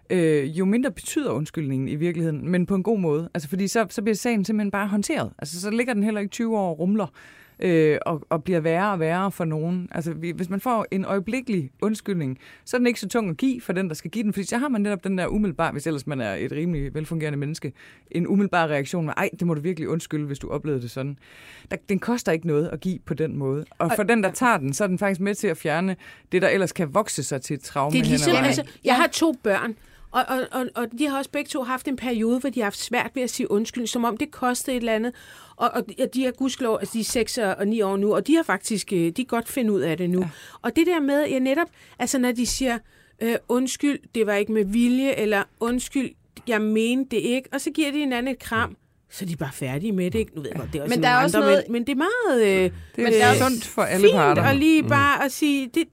[0.10, 3.30] øh, jo mindre betyder undskyldningen i virkeligheden, men på en god måde.
[3.34, 5.32] Altså fordi så, så bliver sagen simpelthen bare håndteret.
[5.38, 7.08] Altså så ligger den heller ikke 20 år og rumler
[7.60, 9.88] øh, og, og bliver værre og værre for nogen.
[9.92, 13.38] Altså vi- hvis man får en øjeblikkelig undskyldning, så er den ikke så tung at
[13.38, 15.72] give for den, der skal give den, fordi så har man netop den der umiddelbar,
[15.72, 17.74] hvis ellers man er et rimelig velfungerende menneske,
[18.12, 21.18] en umiddelbar reaktion med, ej, det må du virkelig undskylde, hvis du oplevede det sådan.
[21.72, 23.66] Der, den koster ikke noget at give på den måde.
[23.80, 25.96] Og for den, der tager den, så er den faktisk med til at fjerne
[26.32, 27.92] det, der ellers kan vokse sig til et traume.
[27.94, 29.76] Det er ligesom, altså, jeg har to børn,
[30.14, 32.66] og, og, og, og de har også begge to haft en periode, hvor de har
[32.66, 35.14] haft svært ved at sige undskyld, som om det kostede et eller andet.
[35.56, 38.16] Og, og de- og de er gudskelov, altså de er 6 og 9 år nu,
[38.16, 40.20] og de har faktisk, øh, de kan godt finde ud af det nu.
[40.20, 40.30] Ja.
[40.62, 41.68] Og det der med, ja netop,
[42.00, 42.78] altså når de siger,
[43.22, 46.10] øh, undskyld, det var ikke med vilje, eller undskyld,
[46.48, 48.78] jeg mente det ikke, og så giver de en anden et kram,
[49.10, 50.20] så er de bare færdige med det.
[50.20, 50.36] Ikke?
[50.36, 51.72] Nu ved jeg godt, det er også Men der er nogle også andre, noget- men,
[51.74, 54.44] men det er meget øh, det er er sundt for alle fint parter.
[54.44, 55.84] at lige bare at sige, det,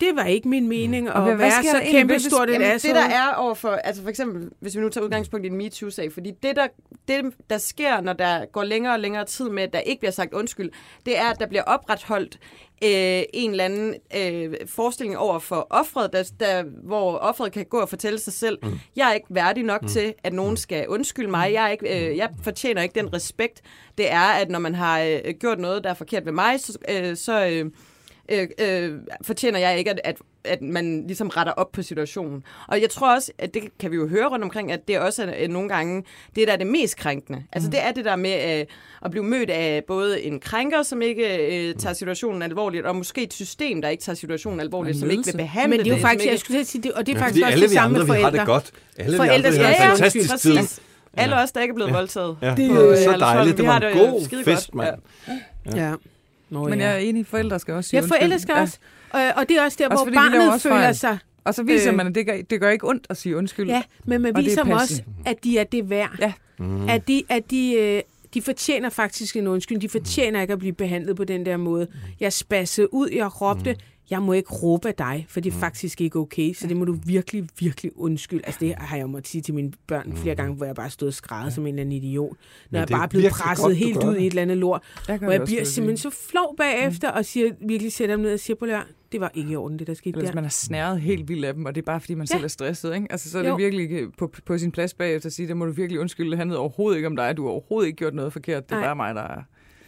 [0.00, 2.74] det var ikke min mening Og at hvad- være så kæmpe stort et Jamen, det
[2.74, 2.94] asshole.
[2.94, 6.30] der er overfor, altså for eksempel, hvis vi nu tager udgangspunkt i en MeToo-sag, fordi
[6.42, 6.66] det der,
[7.08, 10.12] det, der sker, når der går længere og længere tid med, at der ikke bliver
[10.12, 10.70] sagt undskyld,
[11.06, 12.38] det er, at der bliver opretholdt
[12.84, 17.78] øh, en eller anden øh, forestilling over for offret, der, der, hvor offret kan gå
[17.80, 18.78] og fortælle sig selv, mm.
[18.96, 19.88] jeg er ikke værdig nok mm.
[19.88, 23.62] til, at nogen skal undskylde mig, jeg, er ikke, øh, jeg fortjener ikke den respekt,
[23.98, 26.78] det er, at når man har øh, gjort noget, der er forkert ved mig, så,
[26.88, 27.70] øh, så øh,
[28.28, 32.44] øh, øh, fortjener jeg ikke, at, at, at man ligesom retter op på situationen.
[32.68, 35.22] Og jeg tror også, at det kan vi jo høre rundt omkring, at det også
[35.24, 36.04] er øh, nogle gange
[36.36, 37.42] det, der er det mest krænkende.
[37.52, 38.66] Altså det er det der med øh,
[39.04, 41.36] at blive mødt af både en krænker, som ikke
[41.68, 45.22] øh, tager situationen alvorligt, og måske et system, der ikke tager situationen alvorligt, som ikke
[45.26, 47.18] vil behandle Men det er jo faktisk, ikke- jeg skulle sige det, og det er
[47.18, 48.52] Ja, faktisk også alle det samme andre, med vi har det forældre.
[48.52, 48.70] godt.
[48.98, 50.56] Alle Forældre vi andre, vi har en fantastisk tid.
[50.56, 50.80] præcis.
[51.16, 52.36] Alle os, der ikke er blevet voldtaget.
[52.42, 52.54] Ja.
[52.56, 53.56] Det er er så dejligt.
[53.56, 54.94] Det var en god skide fest, mand.
[55.74, 55.92] Ja.
[56.50, 56.84] Nå, Men ja.
[56.86, 58.78] jeg er enig, forældre skal også sige Ja, forældre skal også.
[59.10, 60.94] Og, og det er også der, Også hvor barnet også føler fejl.
[60.94, 61.96] sig Og så viser Øh.
[61.96, 63.68] man, at det gør, det gør ikke ondt at sige undskyld.
[63.68, 66.16] Ja, men man Og er viser dem også, at de er det værd.
[66.20, 66.32] Ja.
[66.58, 66.88] Mm.
[66.88, 68.02] At de, at de, øh,
[68.34, 69.78] de fortjener faktisk en undskyld.
[69.80, 71.86] De fortjener ikke at blive behandlet på den der måde.
[72.20, 73.76] Jeg spassede ud, jeg råbte,
[74.10, 76.54] jeg må ikke råbe af dig, for det er faktisk ikke okay.
[76.54, 78.42] Så det må du virkelig, virkelig undskylde.
[78.46, 81.08] Altså det har jeg måttet sige til mine børn flere gange, hvor jeg bare stod
[81.08, 82.28] og skrædede som en eller anden idiot.
[82.30, 82.36] Når
[82.70, 84.82] Men jeg er bare er blevet presset godt, helt ud i et eller andet lort.
[85.08, 88.40] Jeg Hvor jeg bliver simpelthen så flov bagefter, og siger, virkelig sætter dem ned og
[88.40, 88.66] siger, på
[89.12, 90.34] det var ikke i orden, det der skete Eller hvis der.
[90.34, 92.34] man er snæret helt vildt af dem, og det er bare fordi, man Ja.
[92.34, 93.06] selv er stresset, ikke?
[93.10, 93.50] Altså, så er Jo.
[93.50, 96.30] det virkelig på, på sin plads bagefter at sige, det må du virkelig undskylde.
[96.30, 97.36] Det handlede overhovedet ikke om dig.
[97.36, 98.68] Du har overhovedet ikke gjort noget forkert.
[98.70, 99.42] Det er bare mig, der er...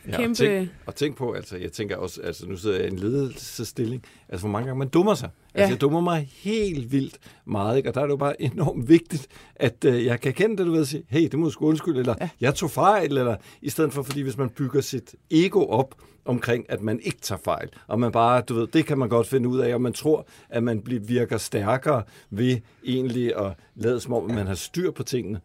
[0.09, 2.85] Ja, Kæmpe- og, tænk, og tænk på, altså, jeg tænker også, altså nu sidder jeg
[2.85, 5.29] i en ledelsesstilling, altså hvor mange gange man dummer sig.
[5.55, 5.73] Altså Ja.
[5.73, 7.89] jeg dummer mig helt vildt meget, ikke?
[7.91, 9.27] og der er det jo bare enormt vigtigt,
[9.57, 11.67] at øh, jeg kan kende det, du ved, og sige, hey, det må du sgu
[11.67, 12.29] undskylde, eller ja.
[12.41, 15.95] jeg tog fejl, eller i stedet for, fordi hvis man bygger sit ego op
[16.25, 19.27] omkring, at man ikke tager fejl, og man bare, du ved, det kan man godt
[19.27, 24.01] finde ud af, og man tror, at man bliver, virker stærkere ved egentlig at lade
[24.01, 25.41] som om, at man har styr på tingene.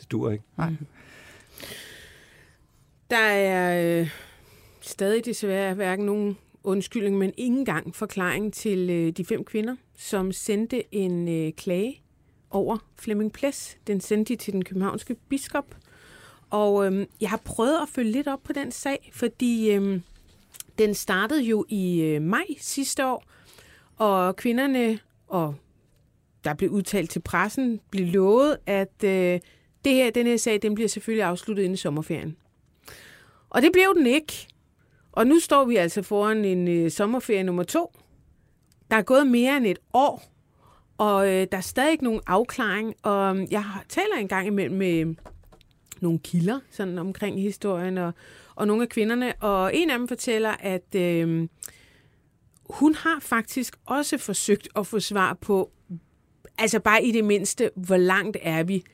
[0.00, 0.44] Det dur ikke.
[0.58, 0.72] Nej.
[3.14, 4.10] Der er øh,
[4.80, 10.32] stadig desværre hverken nogen undskyldning, men ikke engang forklaring til øh, de fem kvinder, som
[10.32, 12.02] sendte en øh, klage
[12.50, 13.78] over Flemming Ples.
[13.86, 15.76] Den sendte de til den københavnske biskop.
[16.50, 20.00] Og øh, jeg har prøvet at følge lidt op på den sag, fordi øh,
[20.78, 23.24] den startede jo i øh, maj sidste år,
[23.96, 24.98] og kvinderne,
[25.28, 25.54] og
[26.44, 29.40] der blev udtalt til pressen, blev lovet, at øh,
[29.84, 32.36] det her, den her sag, den bliver selvfølgelig afsluttet inden sommerferien.
[33.54, 34.48] Og det blev den ikke.
[35.12, 37.92] Og nu står vi altså foran en øh, sommerferie nummer to.
[38.90, 40.22] Der er gået mere end et år,
[40.98, 42.94] og øh, der er stadig ikke nogen afklaring.
[43.02, 45.14] Og øh, jeg taler en gang imellem med øh,
[46.00, 48.12] nogle kilder sådan omkring historien, og,
[48.54, 51.48] og nogle af kvinderne, og en af dem fortæller, at øh,
[52.70, 55.70] hun har faktisk også forsøgt at få svar på,
[56.58, 58.84] altså bare i det mindste, hvor langt er vi?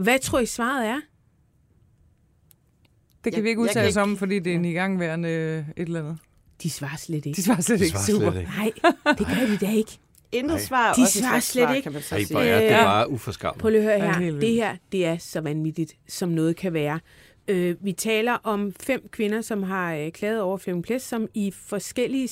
[0.00, 1.00] Hvad tror I svaret er?
[3.24, 5.64] Det kan Jeg- vi ikke udtale os om, fordi det er en igangværende øh, et
[5.76, 6.18] eller andet.
[6.62, 7.36] De svarer slet ikke.
[7.36, 8.30] De svarer slet Det ikke svarer super.
[8.30, 8.52] slet ikke.
[8.56, 9.98] Nej, det gør de da ikke.
[10.32, 11.88] Intet svar, De svarer slet svar, ikke.
[11.88, 13.60] Ej, hvor er det bare uforskammet.
[13.60, 14.40] Prøv lige at høre her.
[14.40, 17.00] Det her, det er så vanvittigt, som noget kan være.
[17.48, 21.50] Øh, vi taler om fem kvinder, som har øh, klaget over Flemming Ples, som i
[21.66, 22.28] forskellige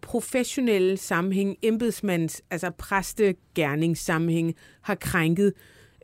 [0.00, 5.52] professionelle sammenhæng, embedsmands, altså præstegærningssammenhæng, har krænket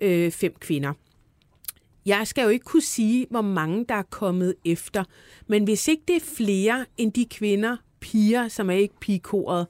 [0.03, 0.93] øh, fem kvinder.
[2.07, 5.05] Jeg skal jo ikke kunne sige, hvor mange der er kommet efter,
[5.47, 9.67] men hvis ikke det er flere end de kvinder, piger, som er ikke pigekoret,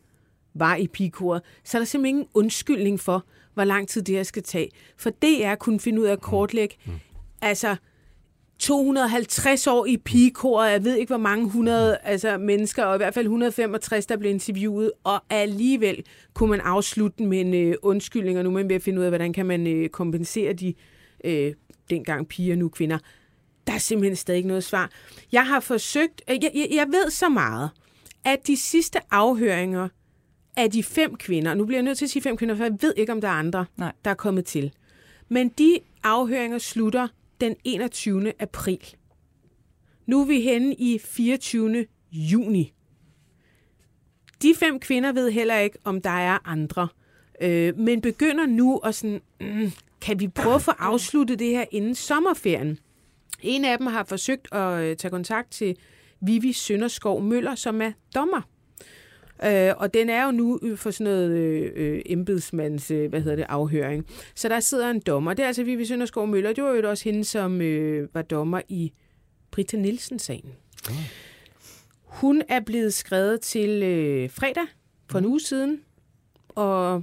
[0.54, 3.24] var i pigekoret, så er der simpelthen ingen undskyldning for,
[3.54, 4.70] hvor lang tid det her skal tage.
[4.96, 6.76] For det er at kunne finde ud af at kortlægge,
[7.42, 7.76] altså
[8.58, 13.14] 250 år i pigekoret, jeg ved ikke hvor mange hundrede altså, mennesker, og i hvert
[13.14, 18.44] fald 165, der blev interviewet, og alligevel kunne man afslutte med en øh, undskyldning, og
[18.44, 20.74] nu er man ved at finde ud af, hvordan kan man øh, kompensere de
[21.24, 21.54] øh,
[21.90, 22.98] dengang piger, nu kvinder.
[23.66, 24.90] Der er simpelthen stadig ikke noget svar.
[25.32, 27.70] Jeg har forsøgt, øh, jeg, jeg, jeg ved så meget,
[28.24, 29.88] at de sidste afhøringer
[30.56, 32.76] af de fem kvinder, nu bliver jeg nødt til at sige fem kvinder, for jeg
[32.80, 33.92] ved ikke, om der er andre, Nej.
[34.04, 34.72] der er kommet til.
[35.28, 37.08] Men de afhøringer slutter
[37.40, 38.32] den 21.
[38.38, 38.94] april.
[40.06, 41.86] Nu er vi henne i 24.
[42.12, 42.72] juni.
[44.42, 46.88] De fem kvinder ved heller ikke, om der er andre,
[47.40, 51.64] øh, men begynder nu at sådan, mm, kan vi prøve at få afsluttet det her
[51.70, 52.78] inden sommerferien?
[53.42, 55.76] En af dem har forsøgt at øh, tage kontakt til
[56.20, 58.42] Vivi Sønderskov Møller, som er dommer.
[59.44, 63.20] Øh, og den er jo nu øh, for sådan noget øh, øh, embedsmands, øh, hvad
[63.20, 64.06] hedder det, afhøring.
[64.34, 65.34] Så der sidder en dommer.
[65.34, 66.52] Det er altså Vivi Sønderskov Møller.
[66.52, 68.92] Det var jo også hende, som øh, var dommer i
[69.50, 70.52] Britta Nielsen-sagen.
[72.04, 74.66] Hun er blevet skrevet til øh, fredag
[75.10, 75.80] for en uge siden,
[76.48, 77.02] og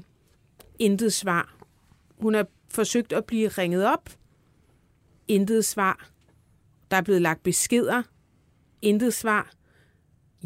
[0.80, 1.56] intet svar.
[2.20, 4.09] Hun har forsøgt at blive ringet op.
[5.28, 6.09] Intet svar.
[6.91, 8.03] Der er blevet lagt beskeder.
[8.82, 9.51] Intet svar.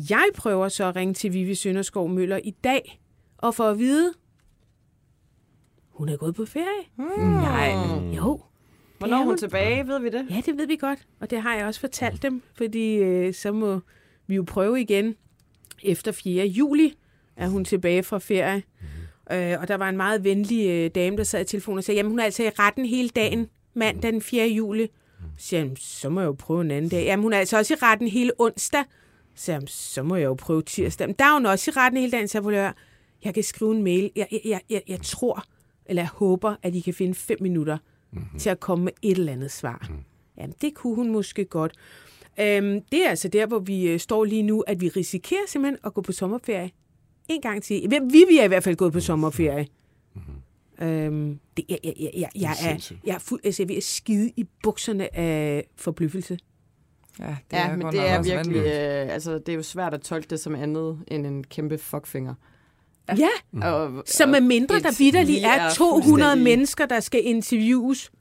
[0.10, 3.02] Jeg prøver så at ringe til Vivi Sønderskov Møller i dag,
[3.38, 4.14] og for at vide,
[5.90, 6.84] hun er gået på ferie.
[7.18, 7.72] Nej.
[8.16, 8.42] Jo.
[8.98, 9.38] Hvornår er er hun hun.
[9.38, 10.26] tilbage, ved vi det?
[10.30, 13.52] Ja, det ved vi godt, og det har jeg også fortalt dem, fordi øh, så
[13.52, 13.80] må
[14.28, 15.16] vi jo prøve igen.
[15.84, 16.46] Efter 4.
[16.46, 16.98] juli
[17.36, 18.64] er hun tilbage fra ferie,
[19.32, 21.98] øh, og der var en meget venlig øh, dame, der sad i telefonen og sagde,
[21.98, 24.48] jamen hun er altså i retten hele dagen, mandag den 4.
[24.48, 24.88] juli.
[25.38, 27.06] Så siger jeg, "Jamen, så må jeg jo prøve en anden dag.
[27.06, 28.84] Jamen hun er altså også i retten hele onsdag.
[29.36, 31.08] Så siger jeg, så må jeg jo prøve tirsdag.
[31.08, 32.74] Men der er hun også i retten hele dagen, så jeg høre,
[33.24, 34.12] jeg kan skrive en mail.
[34.16, 35.44] Jeg, jeg, jeg, jeg, jeg tror,
[35.86, 37.78] eller jeg håber, at I kan finde fem minutter
[38.12, 38.40] mm-hmm.
[38.40, 39.88] til at komme med et eller andet svar.
[39.90, 39.96] Mm.
[40.38, 41.72] Jamen, det kunne hun måske godt.
[42.40, 45.78] Øhm, det er altså der, hvor vi øh, står lige nu, at vi risikerer simpelthen
[45.84, 46.72] at gå på sommerferie
[47.30, 47.82] en gang til.
[48.10, 49.68] Vi vi er i hvert fald gået på sommerferie.
[50.82, 53.78] Øhm, det, jeg, jeg, jeg, jeg, jeg, er, jeg er fuld, altså, jeg er ved
[53.78, 56.38] at skide i bukserne af forbløffelse.
[57.20, 60.02] Ja, det Ja, men godt det er virkelig, øh, altså det er jo svært at
[60.02, 62.34] tolke det som andet end en kæmpe fuckfinger.
[63.18, 63.62] Ja, Mm.
[63.64, 68.12] Og, så med mindre der vidderligt er er 200 fuldstændig- mennesker, der skal interviews.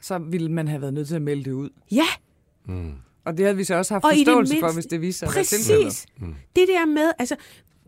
[0.00, 1.70] Så ville man have været nødt til at melde det ud.
[1.90, 2.06] Ja,
[2.64, 2.92] Mm.
[3.24, 5.28] Og det havde vi så også haft Og forståelse for, mindste- hvis det viste sig
[5.28, 6.06] præcis.
[6.56, 7.36] Det der med, altså,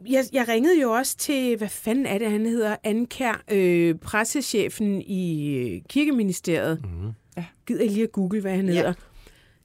[0.09, 5.03] jeg, jeg ringede jo også til, hvad fanden er det, han hedder, Anker, øh, pressechefen
[5.03, 6.80] i øh, kirkeministeriet.
[6.84, 7.11] Mm.
[7.36, 7.44] Ja.
[7.66, 8.72] Gider jeg lige at google, hvad han Ja.
[8.74, 8.92] hedder.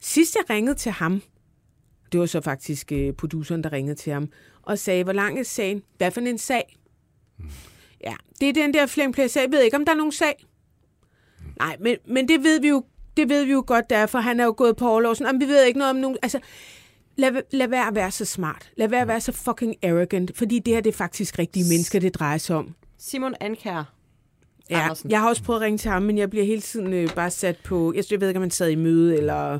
[0.02, 1.22] Sidst jeg ringede til ham,
[2.12, 4.30] det var så faktisk øh, produceren, der ringede til ham,
[4.62, 5.82] og sagde, hvor lang er sagen?
[5.98, 6.78] Hvad for en sag?
[8.04, 10.46] Ja, det er den der Flemmplads Jeg ved ikke, om der er nogen sag.
[11.60, 12.84] Nej, men, men det ved vi jo
[13.18, 15.16] det ved vi jo godt, derfor han er jo gået på overlov.
[15.16, 16.18] Sådan, "Jamen, vi ved ikke noget om nogen...
[16.22, 16.40] Altså,
[17.18, 18.72] lad, lad være at være så smart.
[18.78, 22.00] Lad være at være så fucking arrogant, fordi det her det er faktisk rigtige mennesker,
[22.00, 22.76] det drejer sig om.
[22.98, 23.94] Simon Ankær.
[24.70, 25.12] Ja, Andersen.
[25.12, 27.32] jeg har også prøvet at ringe til ham, men jeg bliver hele tiden øh, bare
[27.32, 27.94] sat på...
[27.96, 29.60] Jeg, jeg ved ikke, om han sad i møde, eller...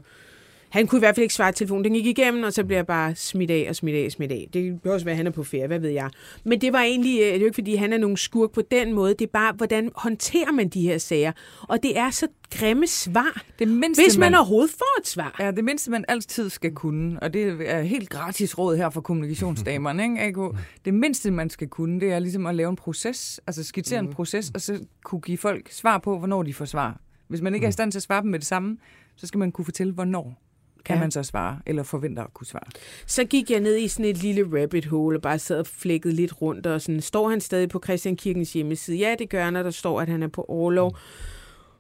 [0.76, 1.84] Han kunne i hvert fald ikke svare telefonen.
[1.84, 4.32] Den gik igennem, og så bliver jeg bare smidt af og smidt af og smidt
[4.32, 4.50] af.
[4.54, 6.10] Det kan også være, at han er på ferie, hvad ved jeg.
[6.44, 7.20] Men det var egentlig...
[7.22, 9.14] øh, Det er jo ikke, fordi han er nogen skurk på den måde.
[9.14, 11.32] Det er bare, hvordan håndterer man de her sager?
[11.62, 15.36] Og det er så grimme svar, Det mindste, hvis man overhovedet får et svar.
[15.40, 19.02] Ja, det mindste, man altid skal kunne, og det er helt gratis råd her for
[19.02, 20.56] kommunikationsdamerne, ikke, AK?
[20.86, 24.14] Det mindste, man skal kunne, det er ligesom at lave en proces, altså skitsere en
[24.14, 27.00] proces, og så kunne give folk svar på, hvornår de får svar.
[27.28, 28.78] Hvis man ikke er i stand til at svare dem med det samme,
[29.16, 30.42] så skal man kunne fortælle, hvornår
[30.86, 31.00] kan Ja.
[31.02, 32.64] man så svare, eller forventer at kunne svare.
[33.08, 36.14] Så gik jeg ned i sådan et lille rabbit hole og bare sad og flækkede
[36.14, 36.68] lidt rundt.
[36.68, 38.98] Og sådan, står han stadig på Christian Kirkens hjemmeside?
[38.98, 40.98] Ja, det gør han, og der står, at han er på overlov.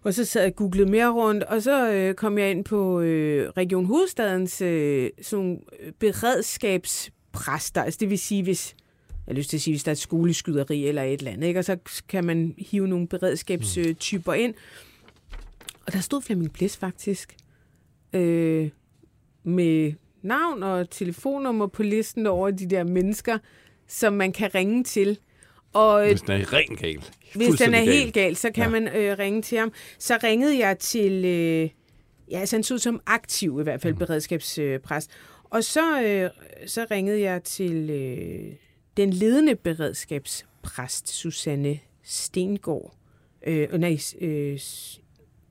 [0.03, 2.99] Og så sad jeg og googlede mere rundt, og så øh, kom jeg ind på
[3.01, 5.59] øh, Region Hovedstadens øh, sådan
[5.99, 7.83] beredskabspræster.
[7.83, 8.75] Altså det vil sige, hvis
[9.27, 11.47] jeg har lyst til at sige, hvis der er et skoleskyderi eller et eller andet,
[11.47, 11.59] ikke?
[11.59, 11.77] og så
[12.09, 14.53] kan man hive nogle beredskabstyper ind.
[15.87, 17.35] Og der stod Flemming Bliss faktisk
[18.13, 18.69] øh,
[19.45, 23.37] med navn og telefonnummer på listen over de der mennesker,
[23.87, 25.19] som man kan ringe til.
[25.73, 26.95] Og øh, Hvis den er rent gal.
[26.97, 28.69] hvis den er Fuldstændig helt gal, så kan ja.
[28.69, 29.71] Man øh, ringe til ham.
[29.99, 31.69] Så ringede jeg til, øh,
[32.31, 33.99] ja, altså han så ud som aktiv i hvert fald, mm.
[33.99, 35.11] beredskabspræst.
[35.43, 36.29] Og så, øh,
[36.67, 38.53] så ringede jeg til øh,
[38.97, 42.95] den ledende beredskabspræst, Susanne Stengård.
[43.47, 44.59] Øh, øh, nej, øh,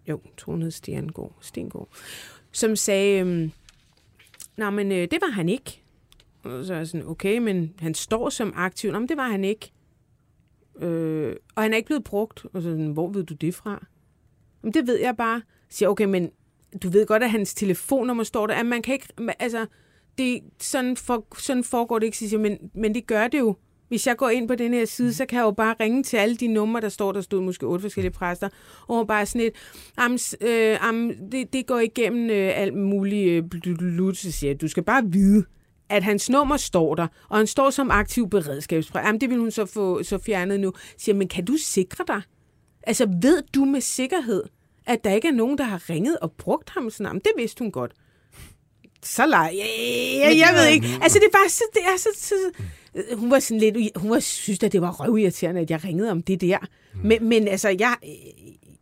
[0.08, 1.88] jo, jeg tror hun hed Stengård, Stengård,
[2.52, 3.50] som sagde, øh,
[4.56, 5.82] nej, men øh, det var han ikke.
[6.42, 8.92] Og så er jeg sådan, okay, men han står som aktiv.
[8.92, 9.72] Nå, men det var han ikke.
[10.80, 12.44] Øh, og han er ikke blevet brugt.
[12.52, 13.86] Og så sådan, hvor ved du det fra?
[14.62, 15.42] Jamen, det ved jeg bare.
[15.68, 16.30] Så siger okay, men
[16.82, 18.54] du ved godt, at hans telefonnummer står der.
[18.54, 19.66] At man kan ikke, altså,
[20.18, 23.56] det, sådan, for, sådan foregår det ikke, så siger, men, men det gør det jo.
[23.88, 26.16] Hvis jeg går ind på den her side, så kan jeg jo bare ringe til
[26.16, 28.48] alle de numre, der står, der stod måske otte forskellige præster,
[28.88, 29.52] og bare sådan et,
[29.96, 34.68] am, øh, am, det, det går igennem øh, alt muligt øh, så siger jeg, du
[34.68, 35.44] skal bare vide,
[35.88, 39.06] at hans nummer står der, og han står som aktiv beredskabspræst.
[39.06, 40.72] Jamen, det vil hun så få så fjernet nu.
[40.98, 42.22] Siger, jeg, men kan du sikre dig?
[42.82, 44.42] Altså, ved du med sikkerhed,
[44.86, 47.06] at der ikke er nogen, der har ringet og brugt ham sådan?
[47.06, 47.92] Jamen, det vidste hun godt.
[49.02, 49.50] Så leg.
[49.52, 49.68] Jeg,
[50.20, 50.86] jeg, jeg ved ikke.
[51.02, 51.64] Altså, det er bare så...
[51.74, 52.34] Det er så, så
[53.16, 53.76] hun var sådan lidt...
[53.96, 56.58] Hun var, synes, at det var røvirriterende, at jeg ringede om det der.
[57.04, 57.94] Men, men altså, jeg,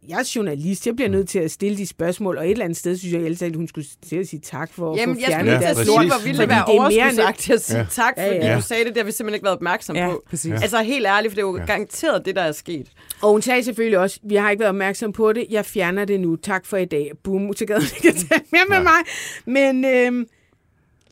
[0.09, 0.87] jeg er journalist.
[0.87, 3.23] Jeg bliver nødt til at stille de spørgsmål, og et eller andet sted synes jeg
[3.23, 5.53] ellers, at hun skulle til at sige tak for Jamen, at få jeg skulle fjernet
[5.53, 6.13] Ja, lige til at deres sige, præcis.
[6.13, 7.87] hvor ville det være det er mere end- overskudsagtigt at sige Ja.
[7.91, 8.57] tak, fordi Ja, ja.
[8.57, 10.23] du sagde det, det har vi simpelthen ikke været opmærksom Ja, på.
[10.31, 10.53] præcis.
[10.53, 12.87] Altså helt ærligt, for det er jo garanteret det, der er sket.
[13.23, 16.21] Og hun sagde selvfølgelig også, vi har ikke været opmærksom på det, jeg fjerner det
[16.21, 17.11] nu, tak for i dag.
[17.25, 19.01] Boom, så gad hun ikke at tage mere med mig.
[19.47, 20.27] Men øhm,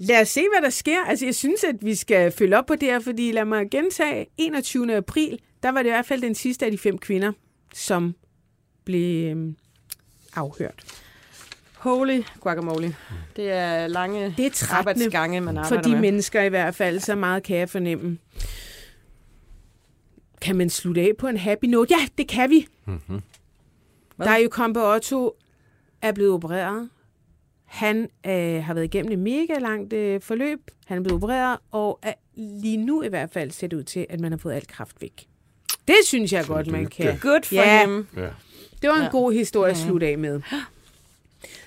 [0.00, 1.04] lad os se, hvad der sker.
[1.04, 4.26] Altså, jeg synes, at vi skal følge op på det her, fordi lad mig gentage,
[4.38, 4.96] 21.
[4.96, 7.32] april, der var det i hvert fald den sidste af de fem kvinder,
[7.74, 8.14] som
[8.84, 9.56] blev øhm,
[10.34, 10.84] afhørt.
[11.76, 12.96] Holy guacamole.
[13.36, 16.00] Det er lange Det er arbejdsgange, man for arbejder de med.
[16.00, 18.18] mennesker i hvert fald, så meget kan jeg fornemme.
[20.40, 21.94] Kan man slutte af på en happy note?
[22.00, 22.66] Ja, det kan vi.
[22.84, 23.20] Mm-hmm.
[24.18, 25.32] Der er jo Kompe Otto
[26.02, 26.88] er blevet opereret.
[27.70, 30.60] Han øh, har været igennem et mega langt øh, forløb.
[30.86, 34.06] Han er blevet opereret, og er lige nu i hvert fald ser det ud til,
[34.10, 35.26] at man har fået alt kraft væk.
[35.88, 37.18] Det synes jeg godt, man kan.
[37.18, 37.86] Good for Ja.
[37.86, 38.06] him.
[38.16, 38.28] Ja.
[38.82, 39.08] Det var en Ja.
[39.10, 40.40] god historie at slutte af med.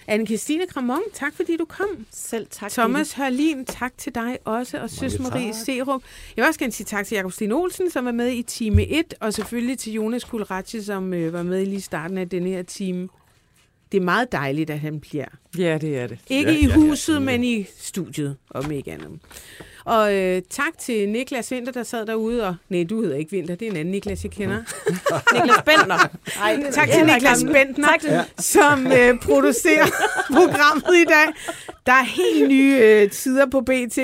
[0.07, 2.05] Anne-Christine Kramon, tak fordi du kom.
[2.11, 2.71] Selv tak.
[2.71, 6.01] Thomas Hørlin, tak til dig også, og Søs Marie Serup.
[6.37, 8.87] Jeg vil også gerne sige tak til Jakob Sten Olsen, som er med i time
[8.87, 12.49] 1, og selvfølgelig til Jonas Kulratje, som øh, var med i lige starten af denne
[12.49, 13.09] her time.
[13.93, 15.25] Det er meget dejligt, at han bliver.
[15.57, 16.19] Ja, det er det.
[16.29, 19.09] Ikke Ja, i ja, ja, huset, sådan er men i studiet, om ikke andet.
[19.85, 22.47] Og øh, tak til Niklas Vinter, der sad derude.
[22.47, 24.57] Og, nej, du hedder ikke Vinter, det er en anden Niklas, jeg kender.
[25.35, 25.97] Niklas Bentner.
[26.41, 29.85] Ej, tak til Niklas Bentner, Tak til- som øh, producerer
[30.37, 31.27] programmet i dag.
[31.85, 33.97] Der er helt nye øh, tider på BT.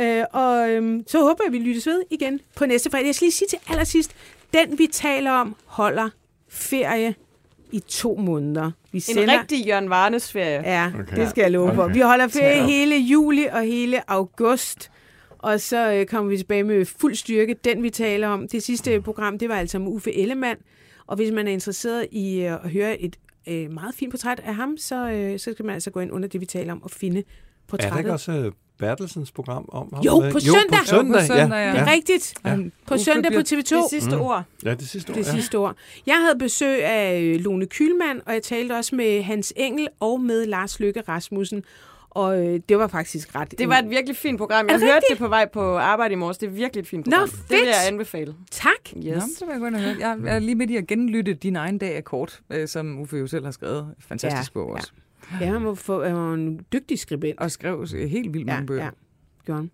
[0.00, 3.06] Øh, og øh, så håber jeg, vi lyttes ved igen på næste fredag.
[3.06, 4.10] Jeg skal lige sige til allersidst,
[4.54, 6.08] den vi taler om, holder
[6.48, 7.14] ferie
[7.72, 8.70] i to måneder.
[8.92, 10.62] Vi En sender, rigtig Jørgen Varnes ferie.
[10.64, 11.16] Ja, okay.
[11.16, 11.82] det skal jeg love for.
[11.84, 11.94] Okay.
[11.94, 14.90] Vi holder ferie hele juli og hele august.
[15.38, 17.56] Og så øh, kommer vi tilbage med fuld styrke.
[17.64, 20.58] Den, vi taler om, det sidste program, det var altså om Uffe Ellemann.
[21.06, 23.16] Og hvis man er interesseret i øh, at høre et
[23.48, 26.28] øh, meget fint portræt af ham, så, øh, så skal man altså gå ind under
[26.28, 27.24] det, vi taler om, og finde Er
[27.68, 27.92] portrættet.
[27.92, 30.02] der ikke også øh, Bertelsens program om ham?
[30.04, 30.46] Jo, på søndag.
[30.46, 31.66] Jo, på søndag, Jo, på søndag, ja.
[31.66, 31.72] ja.
[31.72, 32.34] Det er rigtigt.
[32.44, 32.56] Ja.
[32.86, 33.82] På Uffe søndag på bliver- TV2.
[33.82, 34.22] Det sidste Mm.
[34.22, 34.42] ord.
[34.64, 35.16] Ja, det sidste år.
[35.16, 35.30] Det ja.
[35.32, 35.74] sidste år.
[36.06, 40.20] Jeg havde besøg af øh, Lone Kylmand, og jeg talte også med Hans Engel og
[40.20, 41.62] med Lars Lykke Rasmussen.
[42.10, 43.58] Og øh, det var faktisk ret...
[43.58, 44.66] Det var et virkelig fint program.
[44.68, 46.38] Jeg det hørte det på vej på arbejde i morges.
[46.38, 47.28] Det er virkelig et fint Nå, program.
[47.28, 47.68] Det vil fedt.
[47.68, 48.34] jeg anbefale.
[48.50, 48.72] Tak.
[48.96, 49.04] Yes.
[49.16, 49.96] Nå, så vil jeg og høre.
[50.00, 53.16] Jeg er lige midt i at genlytte Din egen dag er kort, øh, som Uffe
[53.16, 53.94] jo selv har skrevet.
[54.08, 54.92] Fantastisk Ja, bog også.
[54.96, 55.00] Ja,
[55.30, 57.40] han var, for, han var en dygtig skribent.
[57.40, 58.84] Og skrev øh, helt vildt mange bøger.
[58.84, 58.90] ja.
[59.44, 59.68] Gjorde.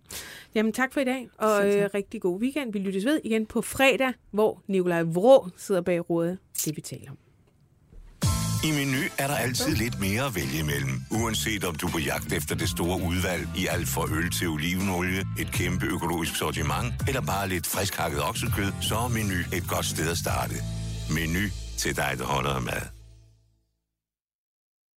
[0.54, 2.72] Jamen tak for i dag, og øh, rigtig god weekend.
[2.72, 6.38] Vi lyttes ved igen på fredag, hvor Nikolaj Vrå sidder bag rådet.
[6.64, 7.18] Det vi taler om.
[8.64, 10.94] I Meny er der altid lidt mere at vælge imellem.
[11.22, 14.48] Uanset om du er på jagt efter det store udvalg i alt fra øl til
[14.48, 19.68] olivenolie, et kæmpe økologisk sortiment eller bare lidt frisk hakket oksekød, så er Meny et
[19.68, 20.54] godt sted at starte.
[21.14, 21.44] Meny
[21.78, 22.95] til dig, der holder af mad.